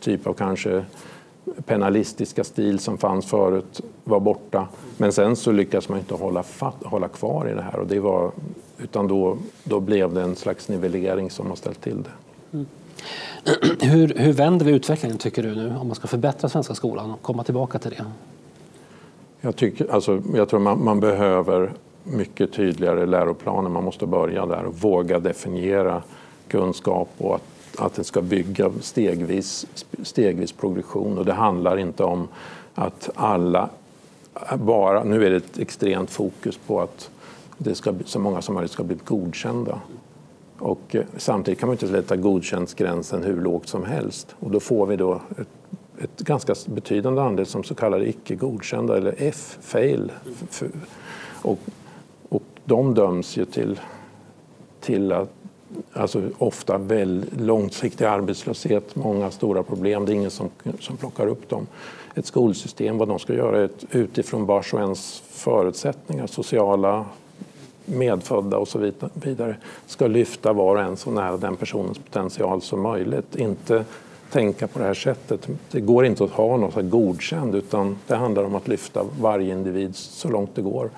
typ 0.00 0.26
av 0.26 0.32
kanske 0.32 0.84
penalistiska 1.66 2.44
stil 2.44 2.78
som 2.78 2.98
fanns 2.98 3.26
förut 3.26 3.80
var 4.04 4.20
borta. 4.20 4.68
Men 4.96 5.12
sen 5.12 5.36
så 5.36 5.52
lyckades 5.52 5.88
man 5.88 5.98
inte 5.98 6.14
hålla, 6.14 6.42
fatt, 6.42 6.84
hålla 6.84 7.08
kvar 7.08 7.48
i 7.50 7.54
det 7.54 7.62
här 7.62 7.78
och 7.78 7.86
det 7.86 8.00
var, 8.00 8.30
utan 8.78 9.08
då, 9.08 9.38
då 9.64 9.80
blev 9.80 10.14
det 10.14 10.22
en 10.22 10.36
slags 10.36 10.68
nivellering 10.68 11.30
som 11.30 11.46
har 11.46 11.56
ställt 11.56 11.80
till 11.80 12.02
det. 12.02 12.10
Mm. 12.52 12.66
Hur, 13.80 14.14
hur 14.16 14.32
vänder 14.32 14.66
vi 14.66 14.72
utvecklingen 14.72 15.18
tycker 15.18 15.42
du 15.42 15.54
nu 15.54 15.76
om 15.80 15.86
man 15.86 15.96
ska 15.96 16.06
förbättra 16.08 16.48
svenska 16.48 16.74
skolan 16.74 17.10
och 17.10 17.22
komma 17.22 17.44
tillbaka 17.44 17.78
till 17.78 17.90
det? 17.90 18.04
Jag, 19.40 19.56
tycker, 19.56 19.92
alltså, 19.92 20.22
jag 20.34 20.48
tror 20.48 20.60
man, 20.60 20.84
man 20.84 21.00
behöver 21.00 21.72
mycket 22.04 22.52
tydligare 22.52 23.06
läroplaner. 23.06 23.70
Man 23.70 23.84
måste 23.84 24.06
börja 24.06 24.46
där 24.46 24.64
och 24.64 24.74
våga 24.74 25.18
definiera 25.18 26.02
kunskap 26.48 27.08
och 27.18 27.34
att, 27.34 27.42
att 27.80 27.94
det 27.94 28.04
ska 28.04 28.22
bygga 28.22 28.70
stegvis, 28.80 29.66
stegvis 30.02 30.52
progression. 30.52 31.18
Och 31.18 31.24
det 31.24 31.32
handlar 31.32 31.78
inte 31.78 32.04
om 32.04 32.28
att 32.74 33.10
alla 33.14 33.68
bara, 34.58 35.04
nu 35.04 35.26
är 35.26 35.30
det 35.30 35.36
ett 35.36 35.58
extremt 35.58 36.10
fokus 36.10 36.58
på 36.66 36.80
att 36.80 37.10
det 37.58 37.74
ska, 37.74 37.94
så 38.04 38.18
många 38.18 38.42
som 38.42 38.54
möjligt 38.54 38.72
ska 38.72 38.82
bli 38.84 38.96
godkända. 39.04 39.80
Och 40.58 40.94
eh, 40.94 41.04
samtidigt 41.16 41.60
kan 41.60 41.66
man 41.66 41.74
inte 41.74 41.88
sätta 41.88 42.16
godkäntsgränsen 42.16 43.22
hur 43.22 43.40
lågt 43.40 43.68
som 43.68 43.84
helst. 43.84 44.34
Och 44.40 44.50
då 44.50 44.60
får 44.60 44.86
vi 44.86 44.96
då 44.96 45.20
ett, 45.38 45.48
ett 45.98 46.18
ganska 46.18 46.54
betydande 46.66 47.22
andel 47.22 47.46
som 47.46 47.64
så 47.64 47.74
kallade 47.74 48.08
icke 48.08 48.34
godkända 48.34 48.96
eller 48.96 49.14
F-fail. 49.18 50.12
Och, 51.42 51.58
och 52.28 52.42
de 52.64 52.94
döms 52.94 53.36
ju 53.36 53.44
till, 53.44 53.80
till 54.80 55.12
att 55.12 55.32
alltså 55.92 56.22
ofta 56.38 56.78
väldigt 56.78 57.40
långsiktig 57.40 58.04
arbetslöshet, 58.04 58.96
många 58.96 59.30
stora 59.30 59.62
problem. 59.62 60.06
Det 60.06 60.12
är 60.12 60.14
ingen 60.14 60.30
som, 60.30 60.50
som 60.80 60.96
plockar 60.96 61.26
upp 61.26 61.48
dem. 61.48 61.66
Ett 62.14 62.26
skolsystem, 62.26 62.98
vad 62.98 63.08
de 63.08 63.18
ska 63.18 63.34
göra 63.34 63.68
utifrån 63.90 64.46
vars 64.46 64.74
och 64.74 64.80
ens 64.80 65.22
förutsättningar, 65.30 66.26
sociala, 66.26 67.04
medfödda 67.84 68.58
och 68.58 68.68
så 68.68 68.92
vidare, 69.14 69.56
ska 69.86 70.06
lyfta 70.06 70.52
var 70.52 70.76
och 70.76 70.82
en 70.82 70.96
så 70.96 71.10
nära 71.10 71.36
den 71.36 71.56
personens 71.56 71.98
potential 71.98 72.62
som 72.62 72.80
möjligt. 72.80 73.36
Inte 73.36 73.84
tänka 74.30 74.66
på 74.66 74.78
det 74.78 74.84
här 74.84 74.94
sättet. 74.94 75.48
Det 75.70 75.80
går 75.80 76.06
inte 76.06 76.24
att 76.24 76.30
ha 76.30 76.56
något 76.56 76.90
godkänd 76.90 77.54
utan 77.54 77.98
det 78.06 78.16
handlar 78.16 78.44
om 78.44 78.54
att 78.54 78.68
lyfta 78.68 79.04
varje 79.20 79.52
individ 79.52 79.96
så 79.96 80.28
långt 80.28 80.54
det 80.54 80.62
går. 80.62 80.90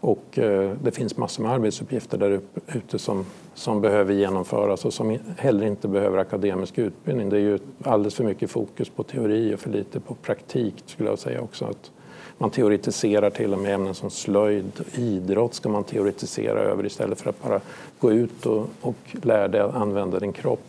Och 0.00 0.38
eh, 0.38 0.72
det 0.82 0.90
finns 0.90 1.16
massor 1.16 1.42
med 1.42 1.52
arbetsuppgifter 1.52 2.18
där 2.18 2.40
ute 2.66 2.98
som, 2.98 3.26
som 3.54 3.80
behöver 3.80 4.14
genomföras 4.14 4.84
och 4.84 4.92
som 4.92 5.18
heller 5.38 5.66
inte 5.66 5.88
behöver 5.88 6.18
akademisk 6.18 6.78
utbildning. 6.78 7.28
Det 7.28 7.36
är 7.36 7.40
ju 7.40 7.58
alldeles 7.84 8.14
för 8.14 8.24
mycket 8.24 8.50
fokus 8.50 8.88
på 8.88 9.02
teori 9.02 9.54
och 9.54 9.60
för 9.60 9.70
lite 9.70 10.00
på 10.00 10.14
praktik 10.14 10.74
skulle 10.86 11.08
jag 11.08 11.18
säga 11.18 11.40
också. 11.40 11.64
Att 11.64 11.90
man 12.38 12.50
teoretiserar 12.50 13.30
till 13.30 13.52
och 13.52 13.58
med 13.58 13.74
ämnen 13.74 13.94
som 13.94 14.10
slöjd, 14.10 14.72
och 14.78 14.98
idrott 14.98 15.54
ska 15.54 15.68
man 15.68 15.84
teoretisera 15.84 16.60
över 16.60 16.86
istället 16.86 17.20
för 17.20 17.30
att 17.30 17.42
bara 17.42 17.60
gå 17.98 18.12
ut 18.12 18.46
och, 18.46 18.66
och 18.80 18.96
lära 19.22 19.48
dig 19.48 19.60
att 19.60 19.74
använda 19.74 20.18
din 20.18 20.32
kropp. 20.32 20.62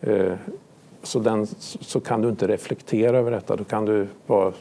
Eh, 0.00 0.32
så, 1.02 1.18
den, 1.18 1.46
så 1.80 2.00
kan 2.00 2.22
du 2.22 2.28
inte 2.28 2.48
reflektera 2.48 3.18
över 3.18 3.30
detta. 3.30 3.56
Då 3.56 3.64
kan 3.64 3.84
du 3.84 4.06
bara 4.26 4.52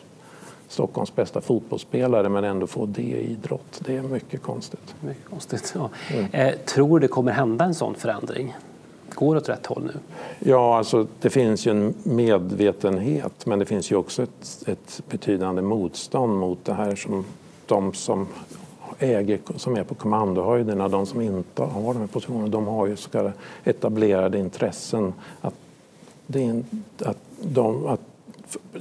Stockholms 0.68 1.16
bästa 1.16 1.42
fotbollsspelare 1.42 2.30
men 2.30 2.44
ändå 2.44 2.68
få 2.68 2.86
det 2.86 3.02
i 3.02 3.32
idrott. 3.32 3.82
Det 3.86 3.98
är 3.98 4.02
mycket 4.02 4.42
konstigt. 4.42 4.96
Mycket 5.02 5.30
konstigt 5.30 5.74
ja. 5.76 5.90
Mm. 6.14 6.26
Eh, 6.32 6.56
tror 6.66 7.00
du 7.00 7.08
det 7.08 7.12
kommer 7.12 7.32
hända 7.32 7.66
en 7.66 7.76
sån 7.76 7.96
förändring? 7.96 8.56
Går 9.16 9.36
åt 9.36 9.50
rätt 9.50 9.66
håll 9.66 9.84
nu? 9.84 10.00
Ja, 10.40 10.78
alltså, 10.78 11.08
det 11.22 11.30
finns 11.30 11.68
ju 11.68 11.72
en 11.72 11.94
medvetenhet 12.04 13.46
men 13.46 13.60
det 13.60 13.66
finns 13.66 13.92
ju 13.92 13.96
också 13.96 14.24
ett, 14.24 14.64
ett 14.66 15.02
betydande 15.10 15.62
motstånd 15.62 16.40
mot 16.40 16.66
det 16.66 16.74
här 16.74 16.96
som 16.96 17.26
de 17.66 17.94
som 17.94 18.28
äger, 19.00 19.40
som 19.56 19.76
är 19.76 19.84
på 19.84 19.96
kommandohöjderna, 19.96 20.88
de 20.88 21.06
som 21.06 21.22
inte 21.22 21.64
har 21.64 21.94
de 21.94 22.00
här 22.00 22.08
positionerna, 22.08 22.48
de 22.48 22.68
har 22.68 22.88
ju 22.88 22.96
så 22.96 23.10
kallade 23.10 23.34
etablerade 23.64 24.38
intressen. 24.38 25.14
Att, 25.42 25.54
det 26.28 26.44
är, 26.44 26.64
att, 27.06 27.18
de, 27.42 27.86
att 27.86 28.02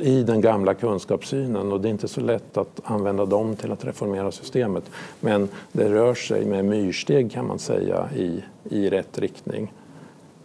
i 0.01 0.23
den 0.23 0.41
gamla 0.41 0.75
kunskapssynen 0.75 1.73
och 1.73 1.81
det 1.81 1.89
är 1.89 1.91
inte 1.91 2.09
så 2.09 2.21
lätt 2.21 2.57
att 2.57 2.81
använda 2.85 3.25
dem 3.25 3.57
till 3.57 3.73
att 3.73 3.85
reformera 3.85 4.33
systemet. 4.33 4.85
Men 5.21 5.49
det 5.73 5.89
rör 5.89 6.15
sig 6.15 6.45
med 6.45 6.65
myrsteg 6.65 7.33
kan 7.33 7.47
man 7.47 7.59
säga 7.59 8.09
i, 8.17 8.43
i 8.71 8.91
rätt 8.91 9.19
riktning. 9.19 9.73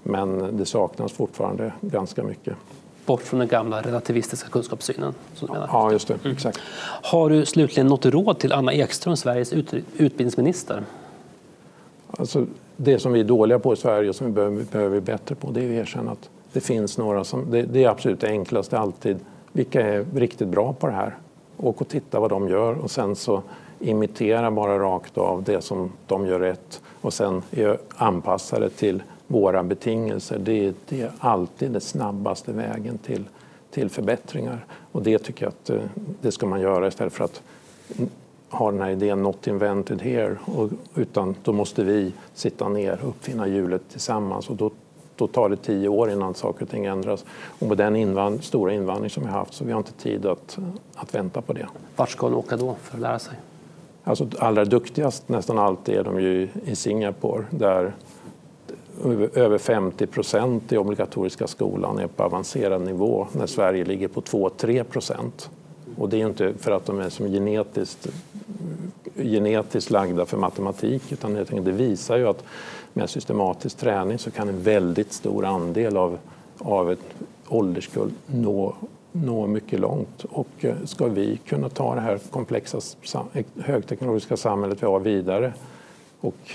Men 0.04 0.58
det 0.58 0.66
saknas 0.66 1.12
fortfarande 1.12 1.74
ganska 1.82 2.24
mycket. 2.24 2.56
Bort 3.06 3.22
från 3.22 3.40
den 3.40 3.48
gamla 3.48 3.82
relativistiska 3.82 4.50
kunskapssynen? 4.50 5.14
Ja, 5.48 5.92
just 5.92 6.08
det. 6.08 6.14
Mm. 6.14 6.32
Exakt. 6.36 6.60
Har 7.04 7.30
du 7.30 7.46
slutligen 7.46 7.88
något 7.88 8.06
råd 8.06 8.40
till 8.40 8.54
Anna 8.54 8.74
Ekström, 8.74 9.18
Sveriges 9.18 9.54
ut 9.54 9.74
utbildningsminister? 9.98 10.84
Alltså, 12.12 12.46
det 12.78 13.00
som 13.00 13.14
vi 13.14 13.20
är 13.20 13.24
dåliga 13.24 13.60
på 13.60 13.74
i 13.74 13.76
Sverige 13.78 14.10
och 14.10 14.16
som 14.16 14.28
vi 14.28 14.64
behöver 14.72 14.90
bli 14.90 15.02
bättre 15.02 15.36
på 15.36 15.52
det 15.52 15.62
är 15.62 15.66
att 15.66 15.88
erkänna 15.88 16.12
att 16.12 16.30
det 16.58 16.62
finns 16.62 16.98
några 16.98 17.24
som... 17.24 17.52
Det, 17.52 17.62
det 17.62 17.84
är 17.84 17.90
absolut 17.90 18.24
enklast 18.24 18.74
alltid. 18.74 19.20
Vilka 19.52 19.82
är 19.82 20.06
riktigt 20.16 20.48
bra 20.48 20.74
på 20.74 20.88
det 20.88 20.94
här? 20.94 21.16
Åk 21.58 21.82
och 21.82 21.88
titta 21.88 22.20
vad 22.20 22.30
de 22.30 22.50
gör 22.50 22.74
och 22.74 22.92
sen 22.92 23.16
så 23.16 23.44
imitera 23.80 24.52
bara 24.52 24.80
rakt 24.80 25.18
av 25.18 25.44
det 25.44 25.62
som 25.62 25.92
de 26.08 26.28
gör 26.28 26.40
rätt 26.40 26.82
och 27.02 27.14
sen 27.14 27.42
anpassa 27.96 28.60
det 28.60 28.70
till 28.70 29.04
våra 29.28 29.64
betingelser. 29.64 30.40
Det, 30.40 30.74
det 30.90 31.02
är 31.02 31.12
alltid 31.20 31.72
den 31.72 31.82
snabbaste 31.82 32.52
vägen 32.52 32.98
till, 32.98 33.24
till 33.72 33.90
förbättringar. 33.90 34.66
Och 34.92 35.04
det 35.04 35.18
tycker 35.18 35.46
jag 35.46 35.50
att 35.50 35.70
eh, 35.70 35.82
det 36.22 36.32
ska 36.32 36.46
man 36.46 36.62
göra 36.62 36.88
istället 36.88 37.14
för 37.14 37.24
att 37.24 37.42
ha 38.50 38.72
den 38.72 38.82
här 38.82 38.90
idén 38.90 39.24
not 39.24 39.48
invented 39.48 40.02
here. 40.02 40.38
Och, 40.46 40.70
utan 40.96 41.36
då 41.44 41.54
måste 41.54 41.84
vi 41.84 42.14
sitta 42.34 42.70
ner 42.70 43.00
och 43.02 43.10
uppfinna 43.10 43.48
hjulet 43.48 43.82
tillsammans. 43.92 44.50
Och 44.50 44.56
då, 44.56 44.72
då 45.18 45.28
tar 45.28 45.50
det 45.50 45.56
tio 45.56 45.88
år 45.88 46.12
innan 46.12 46.34
saker 46.34 46.64
och 46.64 46.70
ting 46.70 46.86
ändras. 46.86 47.26
Och 47.60 47.68
med 47.68 47.78
den 47.78 47.96
invand 47.96 48.44
stora 48.44 48.74
invandring 48.74 49.10
som 49.10 49.24
vi 49.24 49.30
har 49.30 49.40
haft 49.40 49.54
så 49.54 49.66
vi 49.66 49.72
har 49.72 49.80
inte 49.80 49.94
tid 49.94 50.26
att, 50.26 50.58
att 50.96 51.16
vänta 51.16 51.42
på 51.42 51.54
det. 51.54 51.68
Vart 51.96 52.10
ska 52.10 52.30
de 52.30 52.36
åka 52.36 52.58
då 52.58 52.76
för 52.84 52.96
att 52.98 53.02
lära 53.02 53.20
sig? 53.20 53.34
Alltså, 54.04 54.28
allra 54.40 54.66
duktigast 54.66 55.30
nästan 55.30 55.58
alltid 55.58 55.96
är 55.96 56.04
de 56.04 56.22
ju 56.22 56.50
i 56.66 56.76
Singapore 56.76 57.46
där 57.50 57.94
över 59.34 59.58
50 59.58 60.08
procent 60.08 60.72
i 60.72 60.78
obligatoriska 60.78 61.48
skolan 61.48 62.00
är 62.00 62.08
på 62.08 62.24
avancerad 62.24 62.82
nivå 62.82 63.28
när 63.32 63.46
Sverige 63.48 63.86
ligger 63.86 64.08
på 64.08 64.22
2-3 64.22 64.84
procent. 64.84 65.50
Och 65.98 66.10
det 66.10 66.22
är 66.22 66.28
inte 66.28 66.54
för 66.54 66.72
att 66.72 66.86
de 66.86 67.00
är 67.00 67.10
som 67.10 67.28
genetiskt, 67.28 68.08
genetiskt 69.16 69.92
lagda 69.92 70.26
för 70.26 70.38
matematik 70.38 71.12
utan 71.12 71.34
det 71.34 71.72
visar 71.72 72.18
ju 72.18 72.28
att 72.28 72.44
med 72.98 73.10
systematisk 73.10 73.78
träning 73.78 74.20
så 74.20 74.32
kan 74.32 74.50
en 74.50 74.62
väldigt 74.62 75.14
stor 75.14 75.46
andel 75.46 75.98
av, 75.98 76.18
av 76.60 76.92
ett 76.92 77.00
ålderskull 77.48 78.12
nå, 78.26 78.76
nå 79.12 79.48
mycket 79.48 79.80
långt. 79.80 80.24
Och 80.24 80.48
eh, 80.60 80.76
ska 80.86 81.08
vi 81.08 81.38
kunna 81.38 81.70
ta 81.70 81.96
det 81.96 82.02
här 82.02 82.20
komplexa 82.30 82.80
högteknologiska 83.56 84.38
samhället 84.38 84.84
vi 84.84 84.88
har 84.88 85.00
vidare 85.00 85.54
och 86.22 86.52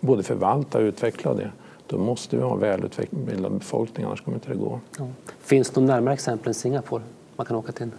både 0.00 0.22
förvalta 0.22 0.78
och 0.78 0.82
utveckla 0.82 1.34
det 1.34 1.50
då 1.86 1.98
måste 1.98 2.36
vi 2.36 2.42
ha 2.42 2.54
välutbildad 2.54 3.52
befolkning, 3.52 4.06
annars 4.06 4.20
kommer 4.20 4.36
inte 4.36 4.48
det 4.48 4.54
gå. 4.54 4.80
Ja. 4.98 5.06
Finns 5.40 5.70
det 5.70 5.80
några 5.80 5.94
närmare 5.94 6.14
exempel 6.14 6.48
än 6.48 6.54
Singapore 6.54 7.02
man 7.36 7.46
kan 7.46 7.56
åka 7.56 7.72
till? 7.72 7.90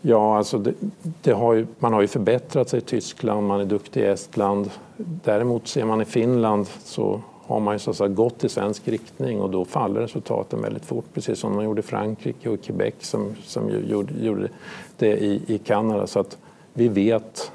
Ja, 0.00 0.36
alltså 0.36 0.58
det, 0.58 0.74
det 1.22 1.32
har 1.32 1.54
ju, 1.54 1.66
man 1.78 1.92
har 1.92 2.00
ju 2.00 2.06
förbättrat 2.06 2.68
sig 2.68 2.78
i 2.78 2.82
Tyskland, 2.82 3.46
man 3.46 3.60
är 3.60 3.64
duktig 3.64 4.00
i 4.00 4.04
Estland. 4.04 4.70
Däremot 4.96 5.68
ser 5.68 5.84
man 5.84 6.00
i 6.00 6.04
Finland 6.04 6.66
så 6.84 7.20
har 7.46 7.60
man 7.60 7.74
ju 7.74 7.78
så 7.78 7.90
att 7.90 7.96
säga 7.96 8.08
gått 8.08 8.44
i 8.44 8.48
svensk 8.48 8.88
riktning 8.88 9.40
och 9.40 9.50
då 9.50 9.64
faller 9.64 10.00
resultaten 10.00 10.62
väldigt 10.62 10.84
fort, 10.84 11.04
precis 11.14 11.38
som 11.38 11.54
man 11.54 11.64
gjorde 11.64 11.80
i 11.80 11.82
Frankrike 11.82 12.48
och 12.48 12.54
i 12.54 12.58
Quebec 12.58 12.94
som, 13.00 13.34
som 13.44 13.70
gjorde, 13.70 14.12
gjorde 14.20 14.48
det 14.96 15.16
i, 15.16 15.42
i 15.46 15.58
Kanada. 15.58 16.06
Så 16.06 16.20
att 16.20 16.38
vi 16.72 16.88
vet, 16.88 17.52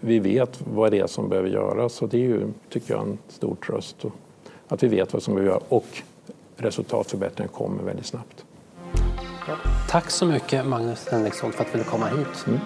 vi 0.00 0.18
vet 0.18 0.62
vad 0.74 0.90
det 0.90 0.98
är 0.98 1.06
som 1.06 1.28
behöver 1.28 1.48
göras 1.48 2.02
och 2.02 2.08
det 2.08 2.16
är 2.16 2.28
ju, 2.28 2.48
tycker 2.68 2.94
jag, 2.94 3.02
en 3.02 3.18
stor 3.28 3.54
tröst 3.66 4.04
att 4.68 4.82
vi 4.82 4.88
vet 4.88 5.12
vad 5.12 5.22
som 5.22 5.34
behöver 5.34 5.52
göras 5.52 5.64
och 5.68 6.02
resultatförbättringen 6.56 7.52
kommer 7.52 7.82
väldigt 7.82 8.06
snabbt. 8.06 8.44
Tack 9.88 10.10
så 10.10 10.26
mycket 10.26 10.66
Magnus 10.66 11.08
Henriksson 11.10 11.52
för 11.52 11.60
att 11.60 11.72
du 11.72 11.78
ville 11.78 11.90
komma 11.90 12.06
hit. 12.06 12.46
Mm. 12.46 12.60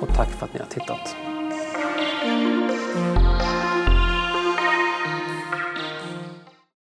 Och 0.00 0.08
tack 0.14 0.28
för 0.28 0.46
att 0.46 0.52
ni 0.52 0.58
har 0.60 0.66
tittat. 0.66 1.27